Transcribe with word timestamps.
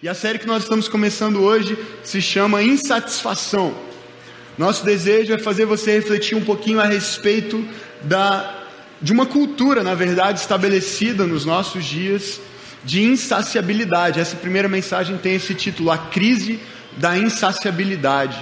E 0.00 0.08
a 0.08 0.14
série 0.14 0.38
que 0.38 0.46
nós 0.46 0.62
estamos 0.62 0.86
começando 0.86 1.42
hoje 1.42 1.76
se 2.04 2.22
chama 2.22 2.62
Insatisfação. 2.62 3.76
Nosso 4.56 4.84
desejo 4.84 5.32
é 5.32 5.38
fazer 5.38 5.64
você 5.64 5.90
refletir 5.90 6.36
um 6.36 6.44
pouquinho 6.44 6.78
a 6.78 6.84
respeito 6.84 7.66
da, 8.02 8.62
de 9.02 9.12
uma 9.12 9.26
cultura, 9.26 9.82
na 9.82 9.96
verdade, 9.96 10.38
estabelecida 10.38 11.26
nos 11.26 11.44
nossos 11.44 11.84
dias 11.84 12.40
de 12.84 13.02
insaciabilidade. 13.02 14.20
Essa 14.20 14.36
primeira 14.36 14.68
mensagem 14.68 15.18
tem 15.18 15.34
esse 15.34 15.52
título, 15.52 15.90
A 15.90 15.98
Crise 15.98 16.60
da 16.96 17.18
Insaciabilidade. 17.18 18.38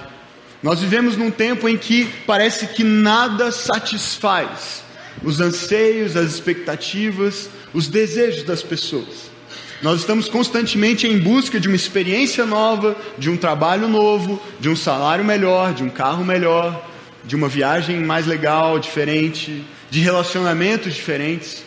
Nós 0.62 0.80
vivemos 0.80 1.16
num 1.16 1.30
tempo 1.30 1.66
em 1.66 1.78
que 1.78 2.04
parece 2.26 2.66
que 2.66 2.84
nada 2.84 3.50
satisfaz 3.50 4.84
os 5.24 5.40
anseios, 5.40 6.18
as 6.18 6.34
expectativas, 6.34 7.48
os 7.72 7.88
desejos 7.88 8.42
das 8.42 8.62
pessoas. 8.62 9.35
Nós 9.82 10.00
estamos 10.00 10.28
constantemente 10.28 11.06
em 11.06 11.18
busca 11.18 11.60
de 11.60 11.68
uma 11.68 11.76
experiência 11.76 12.46
nova, 12.46 12.96
de 13.18 13.28
um 13.28 13.36
trabalho 13.36 13.86
novo, 13.88 14.42
de 14.58 14.70
um 14.70 14.76
salário 14.76 15.24
melhor, 15.24 15.74
de 15.74 15.82
um 15.82 15.90
carro 15.90 16.24
melhor, 16.24 16.88
de 17.24 17.36
uma 17.36 17.48
viagem 17.48 18.00
mais 18.00 18.26
legal, 18.26 18.78
diferente, 18.78 19.64
de 19.90 20.00
relacionamentos 20.00 20.94
diferentes, 20.94 21.62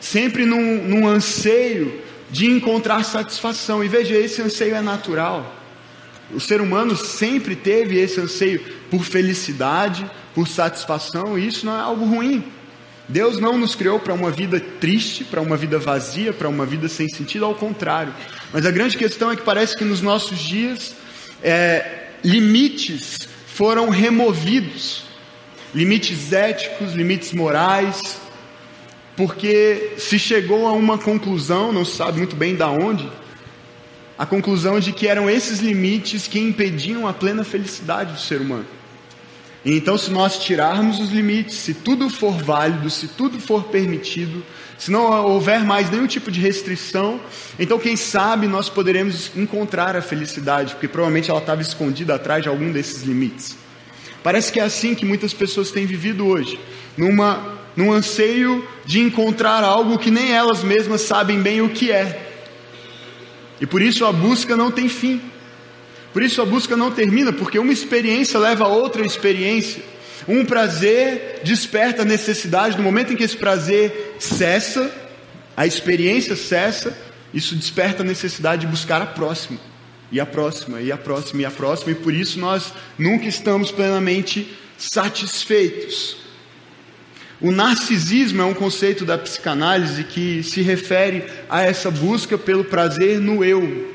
sempre 0.00 0.46
num, 0.46 0.82
num 0.82 1.06
anseio 1.06 2.00
de 2.30 2.46
encontrar 2.46 3.04
satisfação. 3.04 3.84
E 3.84 3.88
veja, 3.88 4.14
esse 4.14 4.40
anseio 4.40 4.74
é 4.74 4.80
natural. 4.80 5.54
O 6.32 6.40
ser 6.40 6.62
humano 6.62 6.96
sempre 6.96 7.54
teve 7.54 7.98
esse 7.98 8.18
anseio 8.18 8.60
por 8.90 9.04
felicidade, 9.04 10.10
por 10.34 10.48
satisfação, 10.48 11.38
e 11.38 11.46
isso 11.46 11.66
não 11.66 11.76
é 11.76 11.80
algo 11.80 12.06
ruim. 12.06 12.42
Deus 13.08 13.38
não 13.38 13.58
nos 13.58 13.74
criou 13.74 13.98
para 13.98 14.14
uma 14.14 14.30
vida 14.30 14.60
triste, 14.60 15.24
para 15.24 15.40
uma 15.40 15.56
vida 15.56 15.78
vazia, 15.78 16.32
para 16.32 16.48
uma 16.48 16.64
vida 16.64 16.88
sem 16.88 17.08
sentido, 17.08 17.44
ao 17.44 17.54
contrário. 17.54 18.14
Mas 18.52 18.64
a 18.64 18.70
grande 18.70 18.96
questão 18.96 19.30
é 19.30 19.36
que 19.36 19.42
parece 19.42 19.76
que 19.76 19.84
nos 19.84 20.00
nossos 20.00 20.38
dias 20.38 20.94
é, 21.42 22.08
limites 22.22 23.28
foram 23.46 23.90
removidos 23.90 25.12
limites 25.74 26.32
éticos, 26.32 26.92
limites 26.92 27.32
morais, 27.32 28.20
porque 29.16 29.94
se 29.98 30.18
chegou 30.18 30.66
a 30.66 30.72
uma 30.72 30.98
conclusão, 30.98 31.72
não 31.72 31.84
se 31.84 31.96
sabe 31.96 32.18
muito 32.18 32.36
bem 32.36 32.54
da 32.54 32.68
onde, 32.68 33.08
a 34.18 34.26
conclusão 34.26 34.78
de 34.78 34.92
que 34.92 35.08
eram 35.08 35.28
esses 35.28 35.60
limites 35.60 36.26
que 36.26 36.38
impediam 36.38 37.06
a 37.06 37.12
plena 37.12 37.42
felicidade 37.42 38.12
do 38.12 38.20
ser 38.20 38.40
humano. 38.40 38.66
Então, 39.64 39.96
se 39.96 40.10
nós 40.10 40.38
tirarmos 40.38 40.98
os 40.98 41.10
limites, 41.10 41.56
se 41.56 41.72
tudo 41.72 42.10
for 42.10 42.32
válido, 42.32 42.90
se 42.90 43.06
tudo 43.06 43.38
for 43.38 43.64
permitido, 43.64 44.44
se 44.76 44.90
não 44.90 45.24
houver 45.24 45.64
mais 45.64 45.88
nenhum 45.88 46.08
tipo 46.08 46.32
de 46.32 46.40
restrição, 46.40 47.20
então 47.58 47.78
quem 47.78 47.94
sabe 47.94 48.48
nós 48.48 48.68
poderemos 48.68 49.30
encontrar 49.36 49.94
a 49.94 50.02
felicidade, 50.02 50.72
porque 50.72 50.88
provavelmente 50.88 51.30
ela 51.30 51.38
estava 51.38 51.62
escondida 51.62 52.16
atrás 52.16 52.42
de 52.42 52.48
algum 52.48 52.72
desses 52.72 53.04
limites. 53.04 53.56
Parece 54.24 54.50
que 54.50 54.58
é 54.58 54.64
assim 54.64 54.96
que 54.96 55.04
muitas 55.04 55.32
pessoas 55.32 55.70
têm 55.70 55.86
vivido 55.86 56.26
hoje, 56.26 56.58
numa, 56.96 57.58
num 57.76 57.92
anseio 57.92 58.66
de 58.84 58.98
encontrar 58.98 59.62
algo 59.62 59.96
que 59.96 60.10
nem 60.10 60.32
elas 60.32 60.64
mesmas 60.64 61.02
sabem 61.02 61.40
bem 61.40 61.60
o 61.60 61.68
que 61.68 61.92
é. 61.92 62.30
E 63.60 63.66
por 63.66 63.80
isso 63.80 64.04
a 64.04 64.10
busca 64.10 64.56
não 64.56 64.72
tem 64.72 64.88
fim. 64.88 65.20
Por 66.12 66.22
isso 66.22 66.42
a 66.42 66.46
busca 66.46 66.76
não 66.76 66.90
termina, 66.90 67.32
porque 67.32 67.58
uma 67.58 67.72
experiência 67.72 68.38
leva 68.38 68.64
a 68.64 68.68
outra 68.68 69.04
experiência. 69.04 69.82
Um 70.28 70.44
prazer 70.44 71.40
desperta 71.42 72.02
a 72.02 72.04
necessidade, 72.04 72.76
no 72.76 72.82
momento 72.82 73.12
em 73.12 73.16
que 73.16 73.24
esse 73.24 73.36
prazer 73.36 74.16
cessa, 74.18 74.92
a 75.56 75.66
experiência 75.66 76.36
cessa, 76.36 76.96
isso 77.32 77.56
desperta 77.56 78.02
a 78.02 78.06
necessidade 78.06 78.62
de 78.62 78.66
buscar 78.66 79.00
a 79.00 79.06
próxima, 79.06 79.58
e 80.10 80.20
a 80.20 80.26
próxima, 80.26 80.80
e 80.80 80.92
a 80.92 80.98
próxima, 80.98 81.42
e 81.42 81.44
a 81.44 81.50
próxima, 81.50 81.92
e 81.92 81.94
por 81.94 82.12
isso 82.12 82.38
nós 82.38 82.72
nunca 82.98 83.26
estamos 83.26 83.70
plenamente 83.70 84.46
satisfeitos. 84.76 86.16
O 87.40 87.50
narcisismo 87.50 88.42
é 88.42 88.44
um 88.44 88.54
conceito 88.54 89.04
da 89.04 89.18
psicanálise 89.18 90.04
que 90.04 90.44
se 90.44 90.62
refere 90.62 91.24
a 91.48 91.62
essa 91.62 91.90
busca 91.90 92.38
pelo 92.38 92.64
prazer 92.64 93.18
no 93.18 93.44
eu, 93.44 93.91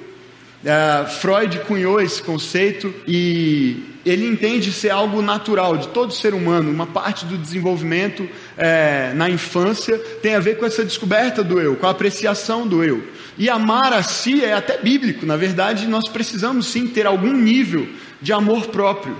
Uh, 0.67 1.07
Freud 1.07 1.59
cunhou 1.59 2.01
esse 2.01 2.21
conceito 2.21 2.93
e 3.07 3.95
ele 4.05 4.27
entende 4.27 4.69
ser 4.73 4.89
algo 4.89 5.21
natural 5.21 5.77
de 5.77 5.87
todo 5.87 6.13
ser 6.13 6.33
humano. 6.33 6.69
Uma 6.69 6.85
parte 6.85 7.25
do 7.25 7.37
desenvolvimento 7.37 8.27
é, 8.57 9.13
na 9.15 9.29
infância 9.29 9.97
tem 10.21 10.35
a 10.35 10.41
ver 10.41 10.57
com 10.57 10.65
essa 10.65 10.83
descoberta 10.83 11.41
do 11.41 11.57
eu, 11.57 11.77
com 11.77 11.87
a 11.87 11.91
apreciação 11.91 12.67
do 12.67 12.83
eu. 12.83 13.01
E 13.37 13.49
amar 13.49 13.93
a 13.93 14.03
si 14.03 14.43
é 14.43 14.53
até 14.53 14.77
bíblico. 14.77 15.25
Na 15.25 15.37
verdade, 15.37 15.87
nós 15.87 16.09
precisamos 16.09 16.67
sim 16.67 16.85
ter 16.85 17.05
algum 17.05 17.33
nível 17.33 17.87
de 18.21 18.33
amor 18.33 18.67
próprio, 18.67 19.15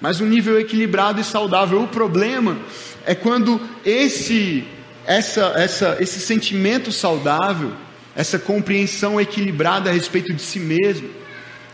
mas 0.00 0.18
um 0.18 0.26
nível 0.26 0.58
equilibrado 0.58 1.20
e 1.20 1.24
saudável. 1.24 1.82
O 1.82 1.88
problema 1.88 2.56
é 3.04 3.14
quando 3.14 3.60
esse, 3.84 4.64
essa, 5.06 5.52
essa, 5.56 5.98
esse 6.00 6.20
sentimento 6.20 6.90
saudável 6.90 7.72
essa 8.16 8.38
compreensão 8.38 9.20
equilibrada 9.20 9.90
a 9.90 9.92
respeito 9.92 10.32
de 10.32 10.40
si 10.40 10.58
mesmo, 10.58 11.08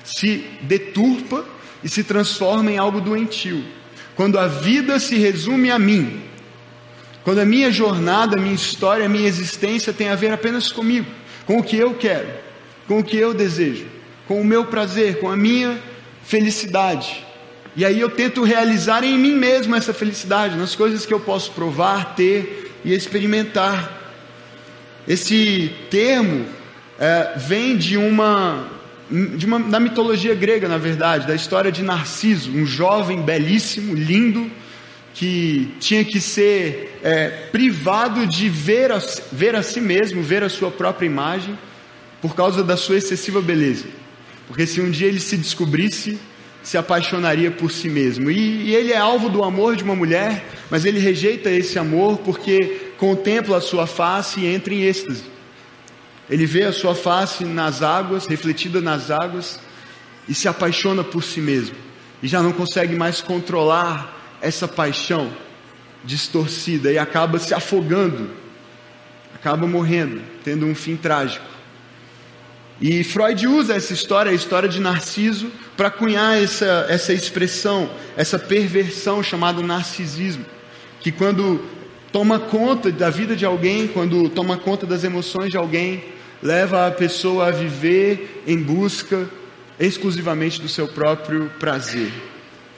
se 0.05 0.45
deturpa 0.63 1.45
e 1.83 1.89
se 1.89 2.03
transforma 2.03 2.71
em 2.71 2.79
algo 2.79 3.01
doentio. 3.01 3.65
Quando 4.17 4.39
a 4.39 4.49
vida 4.49 4.99
se 4.99 5.17
resume 5.17 5.71
a 5.71 5.79
mim, 5.79 6.21
quando 7.23 7.39
a 7.39 7.45
minha 7.45 7.71
jornada, 7.71 8.37
a 8.37 8.41
minha 8.41 8.55
história, 8.55 9.07
a 9.07 9.09
minha 9.09 9.29
existência 9.29 9.93
tem 9.93 10.09
a 10.09 10.17
ver 10.17 10.33
apenas 10.33 10.73
comigo, 10.73 11.07
com 11.47 11.59
o 11.59 11.63
que 11.63 11.77
eu 11.77 11.95
quero, 11.95 12.29
com 12.89 12.99
o 12.99 13.05
que 13.05 13.17
eu 13.17 13.33
desejo, 13.33 13.87
com 14.27 14.41
o 14.41 14.45
meu 14.45 14.67
prazer, 14.67 15.21
com 15.21 15.31
a 15.31 15.37
minha 15.37 15.81
felicidade. 16.25 17.25
E 17.77 17.85
aí 17.85 18.01
eu 18.01 18.11
tento 18.11 18.43
realizar 18.43 19.05
em 19.05 19.17
mim 19.17 19.35
mesmo 19.35 19.75
essa 19.77 19.95
felicidade, 19.95 20.57
nas 20.57 20.75
coisas 20.75 21.07
que 21.07 21.15
eu 21.15 21.21
posso 21.21 21.53
provar, 21.53 22.17
ter 22.17 22.73
e 22.85 22.93
experimentar. 22.93 24.02
Esse 25.07 25.73
termo 25.91 26.45
é, 26.99 27.33
vem 27.37 27.77
de 27.77 27.97
uma, 27.97 28.69
de 29.11 29.45
uma, 29.45 29.59
da 29.59 29.81
mitologia 29.81 30.35
grega, 30.35 30.69
na 30.69 30.79
verdade, 30.79 31.27
da 31.27 31.35
história 31.35 31.73
de 31.73 31.83
Narciso, 31.83 32.51
um 32.53 32.65
jovem 32.65 33.23
belíssimo, 33.23 33.95
lindo, 33.95 34.51
que 35.15 35.75
tinha 35.81 36.05
que 36.05 36.21
ser 36.21 36.99
é, 37.03 37.29
privado 37.51 38.27
de 38.27 38.49
ver 38.49 38.93
a, 38.93 39.01
ver 39.33 39.57
a 39.57 39.63
si 39.63 39.81
mesmo, 39.81 40.23
ver 40.23 40.43
a 40.43 40.49
sua 40.49 40.71
própria 40.71 41.07
imagem, 41.07 41.59
por 42.21 42.35
causa 42.37 42.63
da 42.63 42.77
sua 42.77 42.97
excessiva 42.97 43.43
beleza. 43.43 43.87
Porque 44.47 44.67
se 44.67 44.81
um 44.81 44.91
dia 44.91 45.09
ele 45.09 45.21
se 45.21 45.37
descobrisse, 45.37 46.19
se 46.63 46.79
apaixonaria 46.79 47.51
por 47.51 47.73
si 47.73 47.89
mesmo. 47.89 48.31
E, 48.31 48.69
e 48.69 48.75
ele 48.75 48.93
é 48.93 48.97
alvo 48.97 49.29
do 49.29 49.43
amor 49.43 49.75
de 49.75 49.83
uma 49.83 49.97
mulher, 49.97 50.45
mas 50.71 50.85
ele 50.85 51.01
rejeita 51.01 51.51
esse 51.51 51.79
amor 51.79 52.19
porque 52.19 52.82
contempla 53.03 53.57
a 53.57 53.61
sua 53.61 53.85
face 53.85 54.39
e 54.39 54.47
entra 54.47 54.73
em 54.73 54.83
êxtase. 54.83 55.25
Ele 56.31 56.47
vê 56.47 56.63
a 56.63 56.73
sua 56.73 56.95
face 56.95 57.45
nas 57.45 57.83
águas, 57.83 58.29
refletida 58.29 58.81
nas 58.81 59.11
águas, 59.11 59.59
e 60.29 60.35
se 60.37 60.47
apaixona 60.47 61.03
por 61.03 61.25
si 61.25 61.41
mesmo. 61.41 61.75
E 62.23 62.29
já 62.29 62.41
não 62.41 62.53
consegue 62.53 62.95
mais 62.95 63.21
controlar 63.21 64.39
essa 64.41 64.69
paixão 64.69 65.33
distorcida 66.05 66.93
e 66.93 66.99
acaba 66.99 67.41
se 67.41 67.53
afogando, 67.53 68.31
acaba 69.35 69.67
morrendo, 69.67 70.23
tendo 70.45 70.65
um 70.65 70.75
fim 70.75 70.95
trágico. 70.95 71.45
E 72.81 73.03
Freud 73.03 73.49
usa 73.49 73.75
essa 73.75 73.93
história, 73.93 74.31
a 74.31 74.35
história 74.35 74.69
de 74.69 74.81
Narciso, 74.81 75.51
para 75.77 75.91
cunhar 75.91 76.41
essa, 76.41 76.87
essa 76.89 77.13
expressão, 77.13 77.91
essa 78.17 78.39
perversão 78.39 79.25
chamada 79.25 79.61
narcisismo, 79.61 80.47
que 81.01 81.11
quando 81.11 81.82
toma 82.13 82.39
conta 82.39 82.93
da 82.93 83.09
vida 83.09 83.35
de 83.35 83.47
alguém, 83.47 83.89
quando 83.89 84.29
toma 84.29 84.59
conta 84.59 84.87
das 84.87 85.03
emoções 85.03 85.51
de 85.51 85.57
alguém, 85.57 86.05
leva 86.43 86.87
a 86.87 86.91
pessoa 86.91 87.49
a 87.49 87.51
viver 87.51 88.43
em 88.47 88.59
busca 88.59 89.29
exclusivamente 89.81 90.61
do 90.61 90.69
seu 90.69 90.87
próprio 90.87 91.51
prazer, 91.59 92.13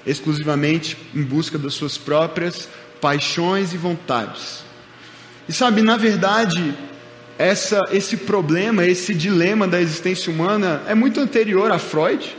exclusivamente 0.06 0.96
em 1.12 1.22
busca 1.22 1.58
das 1.58 1.74
suas 1.74 1.98
próprias 1.98 2.68
paixões 3.00 3.74
e 3.74 3.76
vontades. 3.76 4.62
E 5.48 5.52
sabe, 5.52 5.82
na 5.82 5.96
verdade, 5.96 6.72
essa, 7.36 7.80
esse 7.90 8.18
problema, 8.18 8.86
esse 8.86 9.12
dilema 9.12 9.66
da 9.66 9.80
existência 9.80 10.32
humana 10.32 10.82
é 10.86 10.94
muito 10.94 11.20
anterior 11.20 11.72
a 11.72 11.78
Freud 11.78 12.34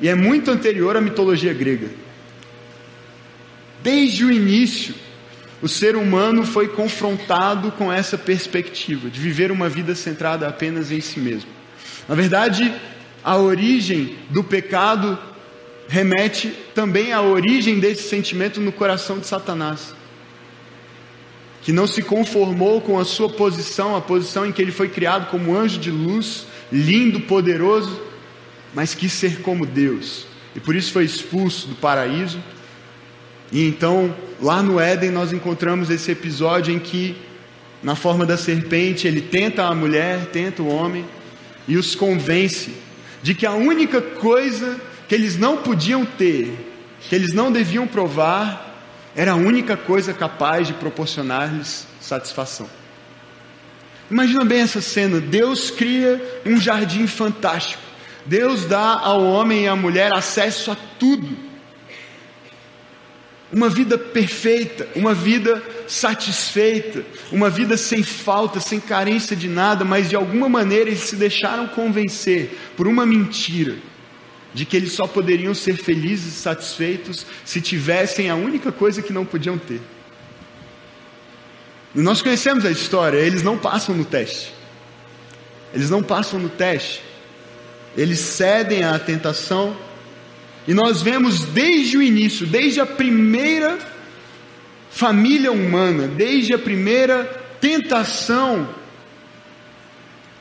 e 0.00 0.08
é 0.08 0.14
muito 0.14 0.50
anterior 0.50 0.96
à 0.96 1.00
mitologia 1.00 1.54
grega. 1.54 1.88
Desde 3.82 4.24
o 4.24 4.32
início, 4.32 4.94
o 5.62 5.68
ser 5.68 5.96
humano 5.96 6.44
foi 6.44 6.68
confrontado 6.68 7.72
com 7.72 7.92
essa 7.92 8.18
perspectiva 8.18 9.08
de 9.08 9.18
viver 9.18 9.50
uma 9.50 9.68
vida 9.68 9.94
centrada 9.94 10.46
apenas 10.46 10.90
em 10.90 11.00
si 11.00 11.18
mesmo. 11.18 11.50
Na 12.08 12.14
verdade, 12.14 12.72
a 13.24 13.36
origem 13.36 14.16
do 14.30 14.44
pecado 14.44 15.18
remete 15.88 16.48
também 16.74 17.12
à 17.12 17.22
origem 17.22 17.78
desse 17.78 18.08
sentimento 18.08 18.60
no 18.60 18.72
coração 18.72 19.18
de 19.18 19.26
Satanás, 19.26 19.94
que 21.62 21.72
não 21.72 21.86
se 21.86 22.02
conformou 22.02 22.80
com 22.80 22.98
a 22.98 23.04
sua 23.04 23.28
posição, 23.28 23.96
a 23.96 24.00
posição 24.00 24.46
em 24.46 24.52
que 24.52 24.60
ele 24.62 24.72
foi 24.72 24.88
criado 24.88 25.30
como 25.30 25.56
anjo 25.56 25.78
de 25.78 25.90
luz, 25.90 26.46
lindo, 26.70 27.20
poderoso, 27.20 28.00
mas 28.74 28.94
quis 28.94 29.12
ser 29.12 29.40
como 29.40 29.64
Deus. 29.64 30.26
E 30.54 30.60
por 30.60 30.76
isso 30.76 30.92
foi 30.92 31.04
expulso 31.04 31.66
do 31.68 31.74
paraíso. 31.74 32.38
E 33.52 33.66
então, 33.66 34.14
lá 34.40 34.62
no 34.62 34.80
Éden, 34.80 35.10
nós 35.10 35.32
encontramos 35.32 35.90
esse 35.90 36.10
episódio 36.10 36.74
em 36.74 36.78
que, 36.78 37.16
na 37.82 37.94
forma 37.94 38.26
da 38.26 38.36
serpente, 38.36 39.06
ele 39.06 39.20
tenta 39.20 39.64
a 39.64 39.74
mulher, 39.74 40.26
tenta 40.26 40.62
o 40.62 40.68
homem 40.68 41.04
e 41.68 41.76
os 41.76 41.94
convence 41.94 42.72
de 43.22 43.34
que 43.34 43.46
a 43.46 43.52
única 43.52 44.00
coisa 44.00 44.80
que 45.08 45.14
eles 45.14 45.36
não 45.36 45.58
podiam 45.58 46.04
ter, 46.04 46.52
que 47.00 47.14
eles 47.14 47.32
não 47.32 47.52
deviam 47.52 47.86
provar, 47.86 48.74
era 49.14 49.32
a 49.32 49.36
única 49.36 49.76
coisa 49.76 50.12
capaz 50.12 50.66
de 50.66 50.74
proporcionar-lhes 50.74 51.86
satisfação. 52.00 52.68
Imagina 54.10 54.44
bem 54.44 54.60
essa 54.60 54.80
cena: 54.80 55.20
Deus 55.20 55.70
cria 55.70 56.40
um 56.44 56.60
jardim 56.60 57.06
fantástico, 57.06 57.82
Deus 58.24 58.64
dá 58.64 58.98
ao 59.00 59.24
homem 59.24 59.64
e 59.64 59.68
à 59.68 59.76
mulher 59.76 60.12
acesso 60.12 60.70
a 60.70 60.76
tudo 60.98 61.45
uma 63.52 63.68
vida 63.68 63.96
perfeita, 63.96 64.88
uma 64.94 65.14
vida 65.14 65.62
satisfeita, 65.86 67.04
uma 67.30 67.48
vida 67.48 67.76
sem 67.76 68.02
falta, 68.02 68.58
sem 68.58 68.80
carência 68.80 69.36
de 69.36 69.48
nada, 69.48 69.84
mas 69.84 70.08
de 70.08 70.16
alguma 70.16 70.48
maneira 70.48 70.90
eles 70.90 71.04
se 71.04 71.16
deixaram 71.16 71.68
convencer 71.68 72.58
por 72.76 72.88
uma 72.88 73.06
mentira 73.06 73.76
de 74.52 74.64
que 74.64 74.76
eles 74.76 74.92
só 74.92 75.06
poderiam 75.06 75.54
ser 75.54 75.76
felizes 75.76 76.38
e 76.38 76.40
satisfeitos 76.40 77.26
se 77.44 77.60
tivessem 77.60 78.30
a 78.30 78.34
única 78.34 78.72
coisa 78.72 79.02
que 79.02 79.12
não 79.12 79.24
podiam 79.24 79.58
ter. 79.58 79.80
E 81.94 82.00
nós 82.00 82.20
conhecemos 82.20 82.64
a 82.64 82.70
história, 82.70 83.18
eles 83.18 83.42
não 83.42 83.56
passam 83.56 83.94
no 83.94 84.04
teste. 84.04 84.52
Eles 85.72 85.88
não 85.88 86.02
passam 86.02 86.38
no 86.38 86.48
teste. 86.48 87.02
Eles 87.96 88.18
cedem 88.18 88.82
à 88.82 88.98
tentação 88.98 89.76
e 90.66 90.74
nós 90.74 91.00
vemos 91.00 91.40
desde 91.44 91.96
o 91.96 92.02
início, 92.02 92.46
desde 92.46 92.80
a 92.80 92.86
primeira 92.86 93.78
família 94.90 95.52
humana, 95.52 96.08
desde 96.08 96.54
a 96.54 96.58
primeira 96.58 97.24
tentação 97.60 98.68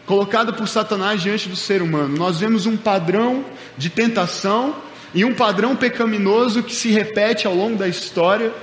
colocada 0.06 0.54
por 0.54 0.68
Satanás 0.68 1.22
diante 1.22 1.50
do 1.50 1.56
ser 1.56 1.81
humano, 1.81 2.16
nós 2.18 2.39
vemos 2.39 2.66
um 2.66 2.77
padrão 2.77 3.44
de 3.77 3.89
tentação 3.89 4.75
e 5.13 5.25
um 5.25 5.33
padrão 5.33 5.75
pecaminoso 5.75 6.62
que 6.62 6.75
se 6.75 6.89
repete 6.89 7.48
ao 7.48 7.56
longo 7.56 7.77
da 7.77 7.88
história 7.88 8.54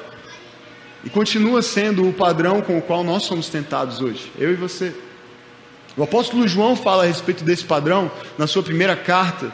e 1.05 1.11
continua 1.11 1.63
sendo 1.63 2.09
o 2.09 2.13
padrão 2.13 2.61
com 2.63 2.79
o 2.79 2.83
qual 2.83 3.03
nós 3.03 3.25
somos 3.25 3.49
tentados 3.49 4.01
hoje, 4.01 4.31
eu 4.39 4.53
e 4.53 4.55
você. 4.55 4.95
O 5.97 6.03
apóstolo 6.03 6.47
João 6.47 6.75
fala 6.75 7.03
a 7.03 7.07
respeito 7.07 7.45
desse 7.45 7.65
padrão 7.65 8.11
na 8.39 8.47
sua 8.47 8.63
primeira 8.63 8.97
carta, 8.97 9.53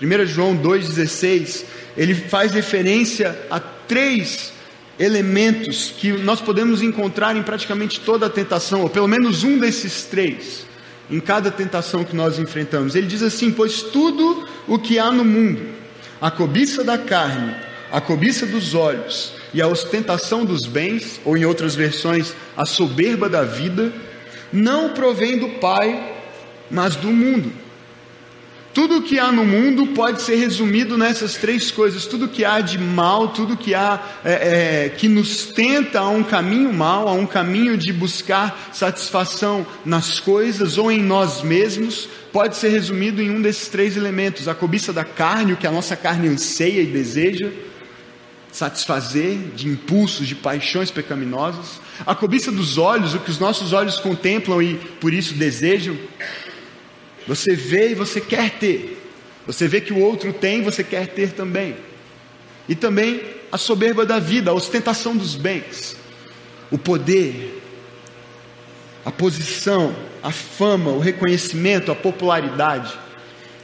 1 0.00 0.26
João 0.26 0.56
2,16, 0.56 1.64
ele 1.96 2.14
faz 2.14 2.52
referência 2.52 3.36
a 3.50 3.58
três 3.58 4.52
elementos 4.98 5.92
que 5.96 6.12
nós 6.12 6.40
podemos 6.40 6.82
encontrar 6.82 7.36
em 7.36 7.42
praticamente 7.42 8.00
toda 8.00 8.26
a 8.26 8.30
tentação, 8.30 8.82
ou 8.82 8.88
pelo 8.88 9.08
menos 9.08 9.44
um 9.44 9.58
desses 9.58 10.04
três, 10.04 10.66
em 11.10 11.20
cada 11.20 11.50
tentação 11.50 12.04
que 12.04 12.14
nós 12.14 12.38
enfrentamos. 12.38 12.94
Ele 12.94 13.06
diz 13.06 13.22
assim: 13.22 13.50
Pois 13.50 13.82
tudo 13.82 14.46
o 14.66 14.78
que 14.78 14.98
há 14.98 15.10
no 15.10 15.24
mundo, 15.24 15.62
a 16.20 16.30
cobiça 16.30 16.84
da 16.84 16.98
carne, 16.98 17.54
a 17.90 18.00
cobiça 18.00 18.46
dos 18.46 18.74
olhos 18.74 19.32
e 19.54 19.62
a 19.62 19.66
ostentação 19.66 20.44
dos 20.44 20.66
bens, 20.66 21.20
ou 21.24 21.36
em 21.36 21.44
outras 21.44 21.74
versões, 21.74 22.34
a 22.56 22.64
soberba 22.64 23.28
da 23.28 23.42
vida, 23.42 23.92
não 24.52 24.90
provém 24.90 25.38
do 25.38 25.48
Pai, 25.60 26.14
mas 26.70 26.96
do 26.96 27.08
mundo. 27.08 27.67
Tudo 28.78 29.02
que 29.02 29.18
há 29.18 29.32
no 29.32 29.44
mundo 29.44 29.88
pode 29.88 30.22
ser 30.22 30.36
resumido 30.36 30.96
nessas 30.96 31.34
três 31.34 31.68
coisas. 31.68 32.06
Tudo 32.06 32.28
que 32.28 32.44
há 32.44 32.60
de 32.60 32.78
mal, 32.78 33.26
tudo 33.26 33.56
que 33.56 33.74
há 33.74 34.00
é, 34.24 34.84
é, 34.84 34.88
que 34.90 35.08
nos 35.08 35.46
tenta 35.46 35.98
a 35.98 36.08
um 36.08 36.22
caminho 36.22 36.72
mal, 36.72 37.08
a 37.08 37.12
um 37.12 37.26
caminho 37.26 37.76
de 37.76 37.92
buscar 37.92 38.70
satisfação 38.72 39.66
nas 39.84 40.20
coisas 40.20 40.78
ou 40.78 40.92
em 40.92 41.02
nós 41.02 41.42
mesmos, 41.42 42.08
pode 42.32 42.56
ser 42.56 42.68
resumido 42.68 43.20
em 43.20 43.32
um 43.32 43.42
desses 43.42 43.66
três 43.66 43.96
elementos: 43.96 44.46
a 44.46 44.54
cobiça 44.54 44.92
da 44.92 45.02
carne, 45.02 45.54
o 45.54 45.56
que 45.56 45.66
a 45.66 45.72
nossa 45.72 45.96
carne 45.96 46.28
anseia 46.28 46.80
e 46.80 46.86
deseja 46.86 47.50
satisfazer, 48.52 49.38
de 49.56 49.68
impulsos, 49.68 50.26
de 50.26 50.36
paixões 50.36 50.88
pecaminosas, 50.88 51.80
a 52.06 52.14
cobiça 52.14 52.52
dos 52.52 52.78
olhos, 52.78 53.12
o 53.12 53.18
que 53.18 53.30
os 53.30 53.40
nossos 53.40 53.72
olhos 53.72 53.98
contemplam 53.98 54.62
e 54.62 54.74
por 55.00 55.12
isso 55.12 55.34
desejam 55.34 55.96
você 57.28 57.54
vê 57.54 57.90
e 57.90 57.94
você 57.94 58.22
quer 58.22 58.52
ter. 58.52 58.98
Você 59.46 59.68
vê 59.68 59.82
que 59.82 59.92
o 59.92 59.98
outro 59.98 60.32
tem, 60.32 60.62
você 60.62 60.82
quer 60.82 61.08
ter 61.08 61.32
também. 61.32 61.76
E 62.66 62.74
também 62.74 63.20
a 63.52 63.58
soberba 63.58 64.06
da 64.06 64.18
vida, 64.18 64.50
a 64.50 64.54
ostentação 64.54 65.14
dos 65.14 65.36
bens, 65.36 65.94
o 66.70 66.78
poder, 66.78 67.62
a 69.04 69.12
posição, 69.12 69.94
a 70.22 70.32
fama, 70.32 70.90
o 70.90 70.98
reconhecimento, 70.98 71.92
a 71.92 71.94
popularidade. 71.94 72.94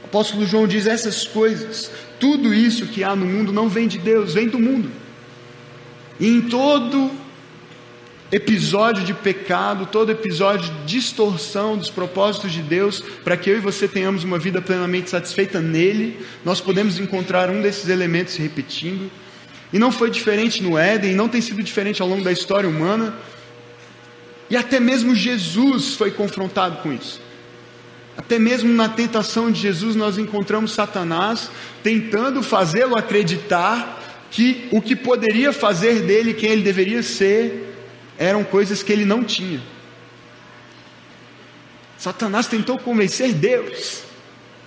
O 0.03 0.05
apóstolo 0.05 0.45
João 0.45 0.67
diz 0.67 0.85
essas 0.85 1.25
coisas, 1.25 1.89
tudo 2.19 2.53
isso 2.53 2.85
que 2.85 3.03
há 3.03 3.15
no 3.15 3.25
mundo 3.25 3.51
não 3.51 3.67
vem 3.67 3.87
de 3.87 3.97
Deus, 3.97 4.35
vem 4.35 4.47
do 4.47 4.59
mundo. 4.59 4.91
E 6.19 6.27
em 6.27 6.41
todo 6.41 7.11
episódio 8.31 9.03
de 9.03 9.13
pecado, 9.13 9.85
todo 9.85 10.11
episódio 10.11 10.71
de 10.71 10.85
distorção 10.85 11.77
dos 11.77 11.89
propósitos 11.89 12.51
de 12.51 12.61
Deus, 12.61 13.03
para 13.23 13.37
que 13.37 13.49
eu 13.49 13.57
e 13.57 13.61
você 13.61 13.87
tenhamos 13.87 14.23
uma 14.23 14.39
vida 14.39 14.61
plenamente 14.61 15.09
satisfeita 15.09 15.61
nele, 15.61 16.19
nós 16.43 16.59
podemos 16.59 16.99
encontrar 16.99 17.49
um 17.49 17.61
desses 17.61 17.87
elementos 17.87 18.33
se 18.33 18.41
repetindo. 18.41 19.11
E 19.71 19.79
não 19.79 19.91
foi 19.91 20.09
diferente 20.09 20.63
no 20.63 20.77
Éden, 20.77 21.13
não 21.13 21.29
tem 21.29 21.41
sido 21.41 21.61
diferente 21.61 22.01
ao 22.01 22.07
longo 22.07 22.23
da 22.23 22.31
história 22.31 22.67
humana. 22.67 23.15
E 24.49 24.55
até 24.55 24.79
mesmo 24.79 25.15
Jesus 25.15 25.93
foi 25.93 26.11
confrontado 26.11 26.77
com 26.77 26.93
isso. 26.93 27.21
Até 28.17 28.39
mesmo 28.39 28.71
na 28.73 28.87
tentação 28.87 29.51
de 29.51 29.59
Jesus, 29.59 29.95
nós 29.95 30.17
encontramos 30.17 30.71
Satanás 30.71 31.51
tentando 31.83 32.41
fazê-lo 32.41 32.97
acreditar 32.97 34.27
que 34.31 34.67
o 34.71 34.81
que 34.81 34.95
poderia 34.95 35.51
fazer 35.51 36.01
dele 36.01 36.33
quem 36.33 36.51
ele 36.51 36.61
deveria 36.61 37.03
ser 37.03 37.64
eram 38.17 38.43
coisas 38.43 38.81
que 38.81 38.91
ele 38.91 39.05
não 39.05 39.23
tinha. 39.23 39.61
Satanás 41.97 42.47
tentou 42.47 42.77
convencer 42.77 43.33
Deus. 43.33 44.03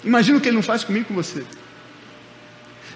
Imagina 0.05 0.39
o 0.39 0.41
que 0.41 0.49
ele 0.49 0.56
não 0.56 0.62
faz 0.62 0.85
comigo 0.85 1.06
com 1.06 1.15
você. 1.15 1.45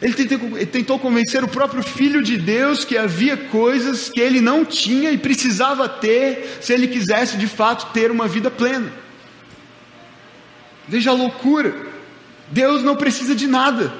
Ele 0.01 0.15
tentou, 0.15 0.59
ele 0.59 0.67
tentou, 0.67 0.99
convencer 0.99 1.45
o 1.45 1.49
próprio 1.49 1.83
Filho 1.83 2.23
de 2.23 2.37
Deus 2.37 2.85
que 2.85 2.97
havia 2.97 3.37
coisas 3.37 4.09
que 4.09 4.21
ele 4.21 4.41
não 4.41 4.65
tinha 4.65 5.13
e 5.13 5.19
precisava 5.19 5.89
ter 5.89 6.59
se 6.61 6.73
ele 6.73 6.89
quisesse 6.89 7.37
de 7.37 7.47
fato 7.47 7.93
ter 7.93 8.11
uma 8.11 8.27
vida 8.27 8.51
plena. 8.51 8.93
Veja 10.89 11.11
a 11.11 11.15
loucura. 11.15 11.75
Deus 12.51 12.83
não 12.83 12.97
precisa 12.97 13.35
de 13.35 13.47
nada. 13.47 13.95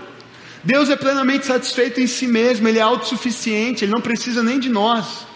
Deus 0.65 0.91
é 0.91 0.97
plenamente 0.97 1.47
satisfeito 1.47 2.01
em 2.01 2.07
si 2.07 2.27
mesmo, 2.27 2.69
Ele 2.69 2.79
é 2.79 2.83
autossuficiente, 2.83 3.85
Ele 3.85 3.93
não 3.93 4.01
precisa 4.01 4.43
nem 4.43 4.61
de 4.61 4.69
nós 4.69 5.27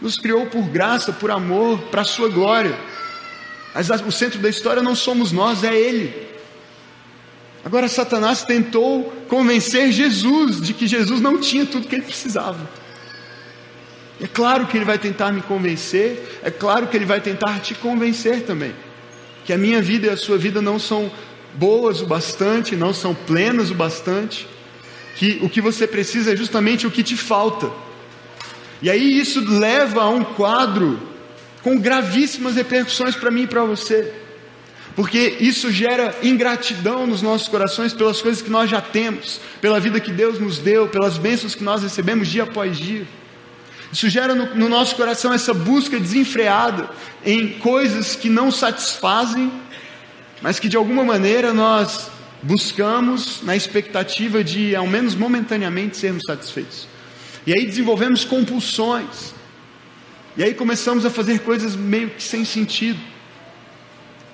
nos 0.00 0.16
criou 0.16 0.46
por 0.46 0.62
graça, 0.68 1.12
por 1.12 1.30
amor, 1.30 1.78
para 1.90 2.02
a 2.02 2.04
sua 2.04 2.28
glória. 2.28 2.78
Mas 3.74 3.90
o 3.90 4.12
centro 4.12 4.38
da 4.38 4.48
história 4.48 4.82
não 4.82 4.94
somos 4.94 5.32
nós, 5.32 5.64
é 5.64 5.74
Ele. 5.74 6.26
Agora, 7.66 7.88
Satanás 7.88 8.44
tentou 8.44 9.12
convencer 9.28 9.90
Jesus 9.90 10.60
de 10.60 10.72
que 10.72 10.86
Jesus 10.86 11.20
não 11.20 11.36
tinha 11.38 11.66
tudo 11.66 11.88
que 11.88 11.96
ele 11.96 12.04
precisava. 12.04 12.70
É 14.20 14.26
claro 14.28 14.66
que 14.66 14.78
ele 14.78 14.84
vai 14.84 14.98
tentar 14.98 15.32
me 15.32 15.42
convencer, 15.42 16.38
é 16.44 16.50
claro 16.50 16.86
que 16.86 16.96
ele 16.96 17.04
vai 17.04 17.20
tentar 17.20 17.58
te 17.58 17.74
convencer 17.74 18.42
também. 18.42 18.72
Que 19.44 19.52
a 19.52 19.58
minha 19.58 19.82
vida 19.82 20.06
e 20.06 20.10
a 20.10 20.16
sua 20.16 20.38
vida 20.38 20.62
não 20.62 20.78
são 20.78 21.10
boas 21.54 22.00
o 22.00 22.06
bastante, 22.06 22.76
não 22.76 22.94
são 22.94 23.12
plenas 23.12 23.68
o 23.70 23.74
bastante, 23.74 24.46
que 25.16 25.40
o 25.42 25.48
que 25.48 25.60
você 25.60 25.88
precisa 25.88 26.32
é 26.32 26.36
justamente 26.36 26.86
o 26.86 26.90
que 26.90 27.02
te 27.02 27.16
falta. 27.16 27.68
E 28.82 28.90
aí 28.90 29.18
isso 29.18 29.40
leva 29.40 30.02
a 30.02 30.08
um 30.08 30.22
quadro 30.22 31.00
com 31.62 31.78
gravíssimas 31.78 32.56
repercussões 32.56 33.16
para 33.16 33.30
mim 33.30 33.42
e 33.42 33.46
para 33.46 33.64
você. 33.64 34.12
Porque 34.94 35.36
isso 35.40 35.70
gera 35.70 36.14
ingratidão 36.22 37.06
nos 37.06 37.20
nossos 37.20 37.48
corações 37.48 37.92
pelas 37.92 38.22
coisas 38.22 38.40
que 38.40 38.50
nós 38.50 38.70
já 38.70 38.80
temos, 38.80 39.40
pela 39.60 39.78
vida 39.78 40.00
que 40.00 40.10
Deus 40.10 40.38
nos 40.38 40.58
deu, 40.58 40.88
pelas 40.88 41.18
bênçãos 41.18 41.54
que 41.54 41.62
nós 41.62 41.82
recebemos 41.82 42.28
dia 42.28 42.44
após 42.44 42.78
dia. 42.78 43.06
Isso 43.92 44.08
gera 44.08 44.34
no, 44.34 44.54
no 44.54 44.68
nosso 44.68 44.96
coração 44.96 45.32
essa 45.32 45.52
busca 45.52 45.98
desenfreada 46.00 46.88
em 47.24 47.58
coisas 47.58 48.16
que 48.16 48.28
não 48.28 48.50
satisfazem, 48.50 49.52
mas 50.40 50.58
que 50.58 50.68
de 50.68 50.76
alguma 50.76 51.04
maneira 51.04 51.52
nós 51.52 52.10
buscamos 52.42 53.42
na 53.42 53.54
expectativa 53.56 54.42
de, 54.42 54.74
ao 54.74 54.86
menos 54.86 55.14
momentaneamente, 55.14 55.96
sermos 55.96 56.22
satisfeitos. 56.26 56.88
E 57.46 57.52
aí 57.52 57.64
desenvolvemos 57.64 58.24
compulsões. 58.24 59.34
E 60.36 60.42
aí 60.42 60.52
começamos 60.52 61.06
a 61.06 61.10
fazer 61.10 61.38
coisas 61.40 61.76
meio 61.76 62.10
que 62.10 62.22
sem 62.22 62.44
sentido. 62.44 62.98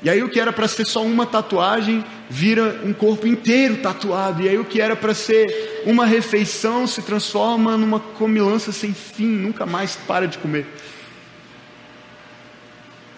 E 0.03 0.11
aí 0.11 0.21
o 0.23 0.29
que 0.29 0.41
era 0.41 0.53
para 0.53 0.67
ser 0.67 0.85
só 0.85 1.05
uma 1.05 1.25
tatuagem 1.25 2.05
vira 2.29 2.81
um 2.85 2.93
corpo 2.93 3.27
inteiro 3.27 3.77
tatuado. 3.77 4.43
E 4.43 4.49
aí 4.49 4.59
o 4.59 4.65
que 4.65 4.81
era 4.81 4.97
para 4.97 5.15
ser 5.15 5.83
uma 5.87 6.05
refeição 6.05 6.87
se 6.87 7.03
transforma 7.03 7.77
numa 7.77 8.01
comilança 8.01 8.73
sem 8.73 8.93
fim, 8.93 9.29
nunca 9.29 9.65
mais 9.65 9.95
para 9.95 10.27
de 10.27 10.39
comer. 10.39 10.67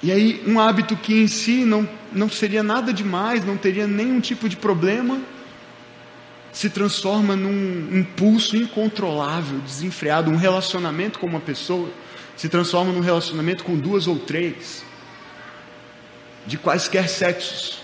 E 0.02 0.12
aí 0.12 0.42
um 0.46 0.60
hábito 0.60 0.94
que 0.94 1.14
em 1.14 1.26
si 1.26 1.64
não, 1.64 1.88
não 2.12 2.28
seria 2.28 2.62
nada 2.62 2.92
demais, 2.92 3.42
não 3.46 3.56
teria 3.56 3.86
nenhum 3.86 4.20
tipo 4.20 4.46
de 4.46 4.56
problema, 4.56 5.18
se 6.54 6.70
transforma 6.70 7.34
num 7.34 7.98
impulso 7.98 8.56
incontrolável, 8.56 9.58
desenfreado, 9.58 10.30
um 10.30 10.36
relacionamento 10.36 11.18
com 11.18 11.26
uma 11.26 11.40
pessoa 11.40 11.90
se 12.36 12.48
transforma 12.48 12.92
num 12.92 13.00
relacionamento 13.00 13.64
com 13.64 13.76
duas 13.76 14.06
ou 14.06 14.18
três 14.18 14.84
de 16.46 16.56
quaisquer 16.56 17.08
sexos, 17.08 17.80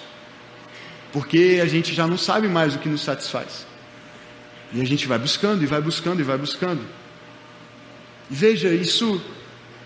porque 1.12 1.60
a 1.62 1.66
gente 1.66 1.92
já 1.92 2.06
não 2.06 2.16
sabe 2.16 2.46
mais 2.46 2.76
o 2.76 2.78
que 2.78 2.88
nos 2.88 3.02
satisfaz. 3.02 3.66
E 4.72 4.80
a 4.80 4.84
gente 4.84 5.06
vai 5.06 5.18
buscando, 5.18 5.62
e 5.64 5.66
vai 5.66 5.80
buscando, 5.80 6.20
e 6.20 6.22
vai 6.22 6.38
buscando. 6.38 6.82
E 8.30 8.34
veja, 8.34 8.68
isso, 8.68 9.20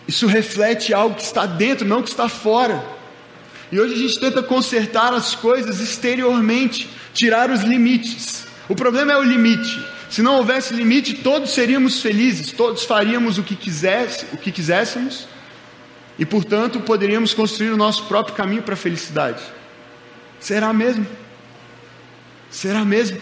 isso 0.06 0.26
reflete 0.26 0.92
algo 0.92 1.14
que 1.14 1.22
está 1.22 1.46
dentro, 1.46 1.86
não 1.86 2.02
que 2.02 2.10
está 2.10 2.28
fora. 2.28 2.84
E 3.72 3.80
hoje 3.80 3.94
a 3.94 3.96
gente 3.96 4.20
tenta 4.20 4.42
consertar 4.42 5.14
as 5.14 5.34
coisas 5.34 5.80
exteriormente, 5.80 6.88
tirar 7.14 7.50
os 7.50 7.62
limites. 7.62 8.44
O 8.68 8.74
problema 8.74 9.12
é 9.12 9.16
o 9.16 9.22
limite. 9.22 9.84
Se 10.08 10.22
não 10.22 10.36
houvesse 10.36 10.72
limite, 10.72 11.14
todos 11.14 11.50
seríamos 11.50 12.00
felizes, 12.00 12.52
todos 12.52 12.84
faríamos 12.84 13.36
o 13.38 13.42
que, 13.42 13.56
quisesse, 13.56 14.26
o 14.32 14.36
que 14.36 14.52
quiséssemos, 14.52 15.26
e, 16.18 16.24
portanto, 16.24 16.80
poderíamos 16.80 17.34
construir 17.34 17.70
o 17.70 17.76
nosso 17.76 18.04
próprio 18.04 18.34
caminho 18.34 18.62
para 18.62 18.74
a 18.74 18.76
felicidade. 18.76 19.42
Será 20.38 20.72
mesmo? 20.72 21.06
Será 22.50 22.84
mesmo 22.84 23.20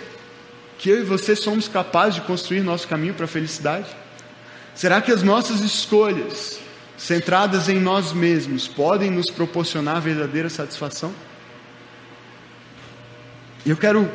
que 0.78 0.90
eu 0.90 1.00
e 1.00 1.04
você 1.04 1.34
somos 1.34 1.68
capazes 1.68 2.16
de 2.16 2.20
construir 2.22 2.60
nosso 2.60 2.86
caminho 2.86 3.14
para 3.14 3.24
a 3.24 3.28
felicidade? 3.28 3.86
Será 4.74 5.00
que 5.00 5.10
as 5.10 5.22
nossas 5.22 5.60
escolhas, 5.60 6.60
centradas 6.98 7.68
em 7.68 7.80
nós 7.80 8.12
mesmos, 8.12 8.68
podem 8.68 9.10
nos 9.10 9.30
proporcionar 9.30 10.00
verdadeira 10.00 10.50
satisfação? 10.50 11.14
Eu 13.64 13.76
quero 13.76 14.10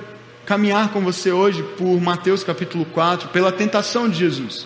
caminhar 0.48 0.94
com 0.94 1.02
você 1.02 1.30
hoje 1.30 1.62
por 1.78 2.00
Mateus 2.00 2.42
capítulo 2.42 2.86
4, 2.86 3.28
pela 3.30 3.52
tentação 3.52 4.08
de 4.08 4.18
Jesus. 4.18 4.66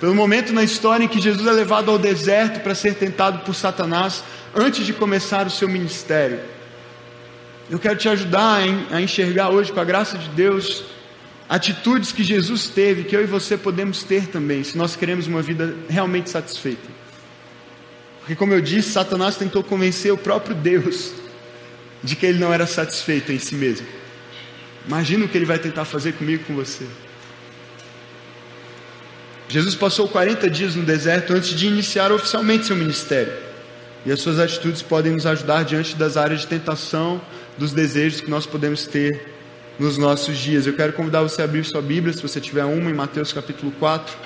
Pelo 0.00 0.12
momento 0.12 0.52
na 0.52 0.64
história 0.64 1.04
em 1.04 1.08
que 1.08 1.20
Jesus 1.20 1.46
é 1.46 1.52
levado 1.52 1.88
ao 1.88 1.98
deserto 1.98 2.60
para 2.60 2.74
ser 2.74 2.96
tentado 2.96 3.44
por 3.44 3.54
Satanás 3.54 4.24
antes 4.52 4.84
de 4.84 4.92
começar 4.92 5.46
o 5.46 5.50
seu 5.50 5.68
ministério. 5.68 6.40
Eu 7.70 7.78
quero 7.78 7.96
te 7.96 8.08
ajudar 8.08 8.60
a 8.90 9.00
enxergar 9.00 9.50
hoje, 9.50 9.70
com 9.70 9.78
a 9.78 9.84
graça 9.84 10.18
de 10.18 10.28
Deus, 10.30 10.82
atitudes 11.48 12.10
que 12.10 12.24
Jesus 12.24 12.68
teve, 12.68 13.04
que 13.04 13.14
eu 13.14 13.22
e 13.22 13.26
você 13.26 13.56
podemos 13.56 14.02
ter 14.02 14.26
também, 14.26 14.64
se 14.64 14.76
nós 14.76 14.96
queremos 14.96 15.28
uma 15.28 15.42
vida 15.42 15.76
realmente 15.88 16.28
satisfeita. 16.28 16.88
Porque, 18.18 18.34
como 18.34 18.52
eu 18.52 18.60
disse, 18.60 18.90
Satanás 18.90 19.36
tentou 19.36 19.62
convencer 19.62 20.12
o 20.12 20.18
próprio 20.18 20.56
Deus 20.56 21.12
de 22.02 22.16
que 22.16 22.26
ele 22.26 22.40
não 22.40 22.52
era 22.52 22.66
satisfeito 22.66 23.30
em 23.30 23.38
si 23.38 23.54
mesmo. 23.54 23.99
Imagina 24.86 25.24
o 25.24 25.28
que 25.28 25.36
ele 25.36 25.44
vai 25.44 25.58
tentar 25.58 25.84
fazer 25.84 26.12
comigo 26.12 26.44
com 26.44 26.54
você. 26.54 26.86
Jesus 29.48 29.74
passou 29.74 30.08
40 30.08 30.48
dias 30.48 30.76
no 30.76 30.84
deserto 30.84 31.32
antes 31.32 31.50
de 31.50 31.66
iniciar 31.66 32.12
oficialmente 32.12 32.66
seu 32.66 32.76
ministério. 32.76 33.32
E 34.06 34.12
as 34.12 34.20
suas 34.20 34.38
atitudes 34.38 34.80
podem 34.80 35.12
nos 35.12 35.26
ajudar 35.26 35.64
diante 35.64 35.96
das 35.96 36.16
áreas 36.16 36.40
de 36.40 36.46
tentação, 36.46 37.20
dos 37.58 37.72
desejos 37.72 38.20
que 38.20 38.30
nós 38.30 38.46
podemos 38.46 38.86
ter 38.86 39.34
nos 39.78 39.98
nossos 39.98 40.38
dias. 40.38 40.66
Eu 40.66 40.74
quero 40.74 40.92
convidar 40.92 41.22
você 41.22 41.42
a 41.42 41.44
abrir 41.44 41.64
sua 41.64 41.82
Bíblia, 41.82 42.12
se 42.12 42.22
você 42.22 42.40
tiver 42.40 42.64
uma, 42.64 42.90
em 42.90 42.94
Mateus 42.94 43.32
capítulo 43.32 43.72
4. 43.72 44.16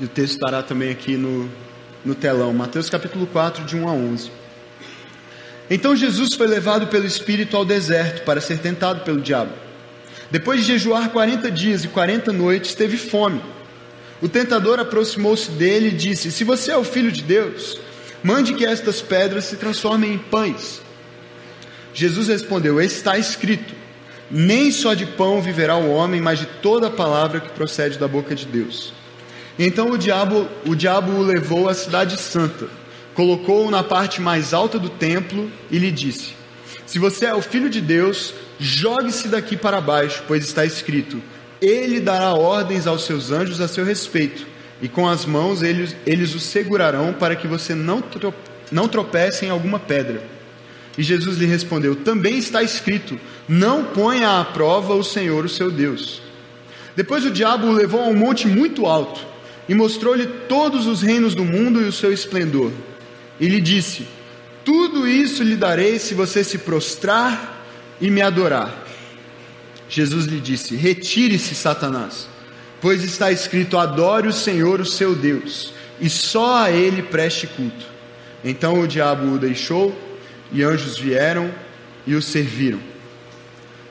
E 0.00 0.04
o 0.04 0.08
texto 0.08 0.34
estará 0.34 0.62
também 0.62 0.90
aqui 0.90 1.16
no, 1.16 1.48
no 2.04 2.14
telão. 2.14 2.52
Mateus 2.52 2.90
capítulo 2.90 3.26
4, 3.26 3.64
de 3.64 3.76
1 3.76 3.88
a 3.88 3.92
11. 3.92 4.37
Então 5.70 5.94
Jesus 5.94 6.34
foi 6.34 6.46
levado 6.46 6.86
pelo 6.86 7.06
Espírito 7.06 7.56
ao 7.56 7.64
deserto 7.64 8.24
para 8.24 8.40
ser 8.40 8.58
tentado 8.58 9.00
pelo 9.04 9.20
diabo. 9.20 9.52
Depois 10.30 10.60
de 10.60 10.66
jejuar 10.66 11.10
40 11.10 11.50
dias 11.50 11.84
e 11.84 11.88
40 11.88 12.32
noites, 12.32 12.74
teve 12.74 12.96
fome. 12.96 13.42
O 14.20 14.28
tentador 14.28 14.80
aproximou-se 14.80 15.50
dele 15.50 15.88
e 15.88 15.92
disse: 15.92 16.32
Se 16.32 16.44
você 16.44 16.72
é 16.72 16.76
o 16.76 16.84
filho 16.84 17.12
de 17.12 17.22
Deus, 17.22 17.78
mande 18.22 18.54
que 18.54 18.64
estas 18.64 19.00
pedras 19.00 19.44
se 19.44 19.56
transformem 19.56 20.14
em 20.14 20.18
pães. 20.18 20.82
Jesus 21.94 22.28
respondeu: 22.28 22.80
Está 22.80 23.16
escrito: 23.16 23.74
Nem 24.30 24.70
só 24.70 24.94
de 24.94 25.06
pão 25.06 25.40
viverá 25.40 25.76
o 25.76 25.90
homem, 25.90 26.20
mas 26.20 26.40
de 26.40 26.46
toda 26.60 26.88
a 26.88 26.90
palavra 26.90 27.40
que 27.40 27.50
procede 27.50 27.98
da 27.98 28.08
boca 28.08 28.34
de 28.34 28.46
Deus. 28.46 28.92
Então 29.58 29.90
o 29.90 29.98
diabo, 29.98 30.48
o 30.66 30.74
diabo 30.74 31.12
o 31.12 31.22
levou 31.22 31.68
à 31.68 31.74
cidade 31.74 32.16
santa, 32.20 32.68
colocou-o 33.18 33.70
na 33.70 33.82
parte 33.82 34.22
mais 34.22 34.54
alta 34.54 34.78
do 34.78 34.88
templo 34.88 35.50
e 35.70 35.78
lhe 35.78 35.90
disse: 35.90 36.30
Se 36.86 36.98
você 36.98 37.26
é 37.26 37.34
o 37.34 37.42
filho 37.42 37.68
de 37.68 37.80
Deus, 37.80 38.32
Jogue-se 38.58 39.28
daqui 39.28 39.56
para 39.56 39.80
baixo, 39.80 40.24
pois 40.26 40.44
está 40.44 40.64
escrito: 40.64 41.22
Ele 41.62 42.00
dará 42.00 42.34
ordens 42.34 42.86
aos 42.86 43.04
seus 43.04 43.30
anjos 43.30 43.60
a 43.60 43.68
seu 43.68 43.84
respeito, 43.84 44.46
e 44.82 44.88
com 44.88 45.08
as 45.08 45.24
mãos 45.24 45.62
eles, 45.62 45.94
eles 46.04 46.34
o 46.34 46.40
segurarão 46.40 47.12
para 47.12 47.36
que 47.36 47.46
você 47.46 47.74
não, 47.74 48.02
não 48.72 48.88
tropece 48.88 49.46
em 49.46 49.50
alguma 49.50 49.78
pedra. 49.78 50.22
E 50.96 51.04
Jesus 51.04 51.38
lhe 51.38 51.46
respondeu: 51.46 51.94
Também 51.94 52.36
está 52.36 52.62
escrito: 52.62 53.18
Não 53.48 53.84
ponha 53.84 54.40
à 54.40 54.44
prova 54.44 54.94
o 54.94 55.04
Senhor, 55.04 55.44
o 55.44 55.48
seu 55.48 55.70
Deus. 55.70 56.20
Depois 56.96 57.24
o 57.24 57.30
diabo 57.30 57.68
o 57.68 57.72
levou 57.72 58.00
a 58.00 58.08
um 58.08 58.16
monte 58.16 58.48
muito 58.48 58.86
alto 58.86 59.24
e 59.68 59.74
mostrou-lhe 59.74 60.26
todos 60.48 60.88
os 60.88 61.00
reinos 61.00 61.32
do 61.32 61.44
mundo 61.44 61.80
e 61.80 61.84
o 61.84 61.92
seu 61.92 62.12
esplendor. 62.12 62.72
E 63.40 63.46
lhe 63.48 63.60
disse: 63.60 64.06
Tudo 64.64 65.06
isso 65.06 65.42
lhe 65.42 65.56
darei 65.56 65.98
se 65.98 66.14
você 66.14 66.42
se 66.42 66.58
prostrar 66.58 67.66
e 68.00 68.10
me 68.10 68.20
adorar. 68.20 68.86
Jesus 69.88 70.26
lhe 70.26 70.40
disse: 70.40 70.76
Retire-se, 70.76 71.54
Satanás, 71.54 72.28
pois 72.80 73.02
está 73.02 73.32
escrito: 73.32 73.78
Adore 73.78 74.28
o 74.28 74.32
Senhor, 74.32 74.80
o 74.80 74.86
seu 74.86 75.14
Deus, 75.14 75.72
e 76.00 76.10
só 76.10 76.64
a 76.64 76.70
ele 76.70 77.02
preste 77.02 77.46
culto. 77.46 77.86
Então 78.44 78.80
o 78.80 78.86
diabo 78.86 79.34
o 79.34 79.38
deixou, 79.38 79.96
e 80.52 80.62
anjos 80.62 80.98
vieram 80.98 81.52
e 82.06 82.14
o 82.14 82.22
serviram. 82.22 82.80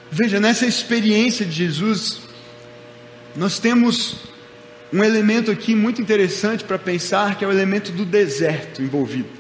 Veja, 0.10 0.40
nessa 0.40 0.66
experiência 0.66 1.46
de 1.46 1.52
Jesus, 1.52 2.22
nós 3.36 3.60
temos 3.60 4.16
um 4.92 5.04
elemento 5.04 5.52
aqui 5.52 5.76
muito 5.76 6.02
interessante 6.02 6.64
para 6.64 6.80
pensar, 6.80 7.38
que 7.38 7.44
é 7.44 7.48
o 7.48 7.52
elemento 7.52 7.92
do 7.92 8.06
deserto 8.06 8.82
envolvido. 8.82 9.37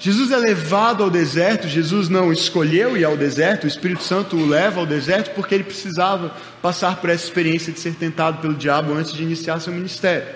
Jesus 0.00 0.30
é 0.30 0.36
levado 0.36 1.02
ao 1.02 1.10
deserto, 1.10 1.66
Jesus 1.66 2.08
não 2.08 2.32
escolheu 2.32 2.96
ir 2.96 3.04
ao 3.04 3.16
deserto, 3.16 3.64
o 3.64 3.66
Espírito 3.66 4.04
Santo 4.04 4.36
o 4.36 4.46
leva 4.46 4.78
ao 4.78 4.86
deserto 4.86 5.34
porque 5.34 5.54
ele 5.56 5.64
precisava 5.64 6.32
passar 6.62 6.96
por 6.96 7.10
essa 7.10 7.24
experiência 7.24 7.72
de 7.72 7.80
ser 7.80 7.94
tentado 7.94 8.40
pelo 8.40 8.54
diabo 8.54 8.94
antes 8.94 9.12
de 9.12 9.24
iniciar 9.24 9.58
seu 9.58 9.72
ministério. 9.72 10.28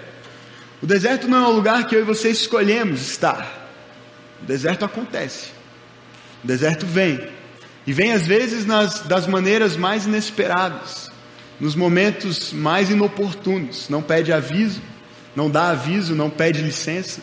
O 0.82 0.86
deserto 0.86 1.28
não 1.28 1.44
é 1.44 1.48
um 1.48 1.52
lugar 1.52 1.86
que 1.86 1.94
eu 1.94 2.00
e 2.00 2.04
você 2.04 2.28
escolhemos 2.28 3.00
estar. 3.02 3.70
O 4.42 4.46
deserto 4.46 4.84
acontece. 4.84 5.50
O 6.42 6.46
deserto 6.46 6.84
vem. 6.84 7.28
E 7.86 7.92
vem 7.92 8.12
às 8.12 8.26
vezes 8.26 8.66
nas, 8.66 9.00
das 9.02 9.28
maneiras 9.28 9.76
mais 9.76 10.06
inesperadas, 10.06 11.08
nos 11.60 11.76
momentos 11.76 12.52
mais 12.52 12.90
inoportunos. 12.90 13.88
Não 13.88 14.02
pede 14.02 14.32
aviso, 14.32 14.82
não 15.36 15.48
dá 15.48 15.70
aviso, 15.70 16.16
não 16.16 16.28
pede 16.28 16.60
licença. 16.60 17.20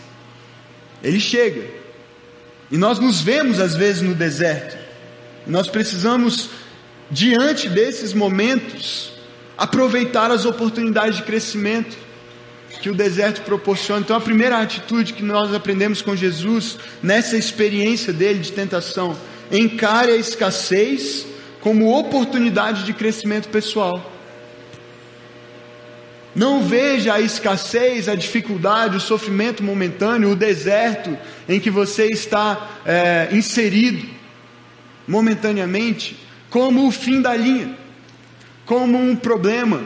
Ele 1.04 1.20
chega. 1.20 1.79
E 2.72 2.78
nós 2.78 3.00
nos 3.00 3.22
vemos 3.22 3.60
às 3.60 3.76
vezes 3.76 4.02
no 4.02 4.14
deserto. 4.14 4.78
Nós 5.48 5.68
precisamos, 5.68 6.50
diante 7.10 7.68
desses 7.68 8.14
momentos, 8.14 9.14
aproveitar 9.58 10.32
as 10.32 10.46
oportunidades 10.46 11.18
de 11.18 11.24
crescimento 11.24 11.98
que 12.82 12.90
o 12.90 12.96
deserto 12.96 13.42
proporciona. 13.42 14.02
Então, 14.02 14.16
a 14.16 14.22
primeira 14.22 14.60
atitude 14.60 15.14
que 15.14 15.24
nós 15.24 15.54
aprendemos 15.54 16.02
com 16.02 16.16
Jesus 16.16 16.78
nessa 17.02 17.36
experiência 17.36 18.14
dele 18.14 18.40
de 18.40 18.52
tentação, 18.52 19.18
encare 19.52 20.12
a 20.12 20.16
escassez 20.16 21.26
como 21.60 21.98
oportunidade 21.98 22.84
de 22.84 22.94
crescimento 22.94 23.50
pessoal. 23.50 24.19
Não 26.36 26.64
veja 26.64 27.14
a 27.14 27.22
escassez, 27.22 28.08
a 28.08 28.16
dificuldade, 28.16 28.98
o 28.98 29.02
sofrimento 29.02 29.64
momentâneo, 29.64 30.32
o 30.32 30.36
deserto 30.36 31.18
em 31.48 31.60
que 31.60 31.72
você 31.72 32.06
está 32.06 32.70
é, 32.86 33.30
inserido 33.32 34.08
momentaneamente 35.08 36.18
como 36.50 36.88
o 36.88 36.92
fim 36.92 37.22
da 37.22 37.36
linha, 37.36 37.76
como 38.66 38.98
um 38.98 39.16
problema, 39.16 39.84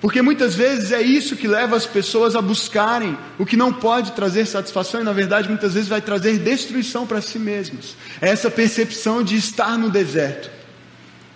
Porque 0.00 0.20
muitas 0.20 0.54
vezes 0.54 0.92
é 0.92 1.00
isso 1.00 1.36
que 1.36 1.48
leva 1.48 1.74
as 1.74 1.86
pessoas 1.86 2.36
a 2.36 2.42
buscarem 2.42 3.16
o 3.38 3.46
que 3.46 3.56
não 3.56 3.72
pode 3.72 4.12
trazer 4.12 4.46
satisfação 4.46 5.00
e, 5.00 5.04
na 5.04 5.12
verdade, 5.12 5.48
muitas 5.48 5.74
vezes 5.74 5.88
vai 5.88 6.00
trazer 6.00 6.38
destruição 6.38 7.06
para 7.06 7.20
si 7.20 7.38
mesmos. 7.38 7.96
É 8.20 8.28
essa 8.28 8.50
percepção 8.50 9.22
de 9.22 9.36
estar 9.36 9.78
no 9.78 9.90
deserto. 9.90 10.50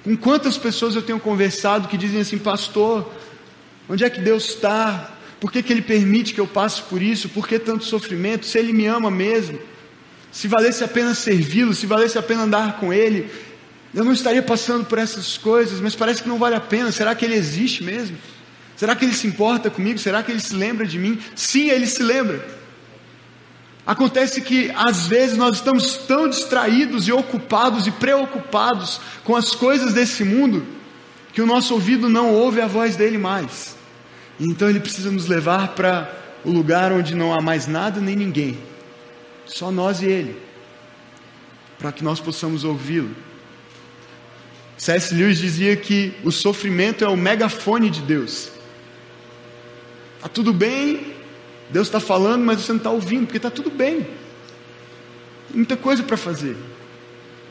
Com 0.04 0.16
quantas 0.16 0.56
pessoas 0.58 0.94
eu 0.94 1.02
tenho 1.02 1.18
conversado 1.18 1.88
que 1.88 1.96
dizem 1.96 2.20
assim, 2.20 2.38
pastor, 2.38 3.10
onde 3.90 4.04
é 4.04 4.08
que 4.08 4.20
Deus 4.20 4.50
está? 4.50 5.10
Por 5.40 5.50
que, 5.50 5.62
que 5.62 5.72
Ele 5.72 5.82
permite 5.82 6.32
que 6.32 6.40
eu 6.40 6.46
passe 6.46 6.80
por 6.82 7.02
isso? 7.02 7.28
Por 7.28 7.48
que 7.48 7.58
tanto 7.58 7.84
sofrimento? 7.84 8.46
Se 8.46 8.58
Ele 8.58 8.72
me 8.72 8.86
ama 8.86 9.10
mesmo? 9.10 9.58
Se 10.30 10.46
valesse 10.46 10.84
a 10.84 10.88
pena 10.88 11.14
servi-lo, 11.14 11.74
se 11.74 11.86
valesse 11.86 12.16
a 12.16 12.22
pena 12.22 12.42
andar 12.42 12.78
com 12.78 12.92
Ele, 12.92 13.28
eu 13.92 14.04
não 14.04 14.12
estaria 14.12 14.42
passando 14.42 14.84
por 14.84 14.96
essas 14.98 15.36
coisas, 15.36 15.80
mas 15.80 15.96
parece 15.96 16.22
que 16.22 16.28
não 16.28 16.38
vale 16.38 16.54
a 16.54 16.60
pena. 16.60 16.92
Será 16.92 17.14
que 17.14 17.24
Ele 17.24 17.34
existe 17.34 17.82
mesmo? 17.82 18.16
Será 18.76 18.94
que 18.94 19.04
Ele 19.04 19.12
se 19.12 19.26
importa 19.26 19.68
comigo? 19.68 19.98
Será 19.98 20.22
que 20.22 20.30
Ele 20.30 20.40
se 20.40 20.54
lembra 20.54 20.86
de 20.86 20.98
mim? 20.98 21.18
Sim, 21.34 21.68
Ele 21.68 21.86
se 21.86 22.02
lembra. 22.02 22.46
Acontece 23.84 24.40
que 24.40 24.70
às 24.76 25.08
vezes 25.08 25.36
nós 25.36 25.56
estamos 25.56 25.96
tão 25.96 26.28
distraídos 26.28 27.08
e 27.08 27.12
ocupados 27.12 27.88
e 27.88 27.90
preocupados 27.90 29.00
com 29.24 29.34
as 29.34 29.52
coisas 29.54 29.94
desse 29.94 30.22
mundo 30.22 30.64
que 31.32 31.42
o 31.42 31.46
nosso 31.46 31.74
ouvido 31.74 32.08
não 32.08 32.32
ouve 32.32 32.60
a 32.60 32.66
voz 32.66 32.94
dele 32.94 33.18
mais. 33.18 33.79
Então 34.40 34.70
ele 34.70 34.80
precisa 34.80 35.10
nos 35.10 35.28
levar 35.28 35.74
para 35.74 36.10
o 36.42 36.50
lugar 36.50 36.92
onde 36.92 37.14
não 37.14 37.34
há 37.34 37.42
mais 37.42 37.66
nada 37.66 38.00
nem 38.00 38.16
ninguém, 38.16 38.58
só 39.44 39.70
nós 39.70 40.00
e 40.00 40.06
ele, 40.06 40.40
para 41.78 41.92
que 41.92 42.02
nós 42.02 42.18
possamos 42.18 42.64
ouvi-lo. 42.64 43.14
C.S. 44.78 45.14
Lewis 45.14 45.38
dizia 45.38 45.76
que 45.76 46.14
o 46.24 46.32
sofrimento 46.32 47.04
é 47.04 47.08
o 47.08 47.16
megafone 47.16 47.90
de 47.90 48.00
Deus. 48.00 48.50
Está 50.16 50.28
tudo 50.28 50.54
bem, 50.54 51.14
Deus 51.68 51.88
está 51.88 52.00
falando, 52.00 52.42
mas 52.42 52.62
você 52.62 52.72
não 52.72 52.78
está 52.78 52.90
ouvindo, 52.90 53.26
porque 53.26 53.36
está 53.36 53.50
tudo 53.50 53.70
bem. 53.70 54.06
Muita 55.52 55.76
coisa 55.76 56.02
para 56.02 56.16
fazer, 56.16 56.56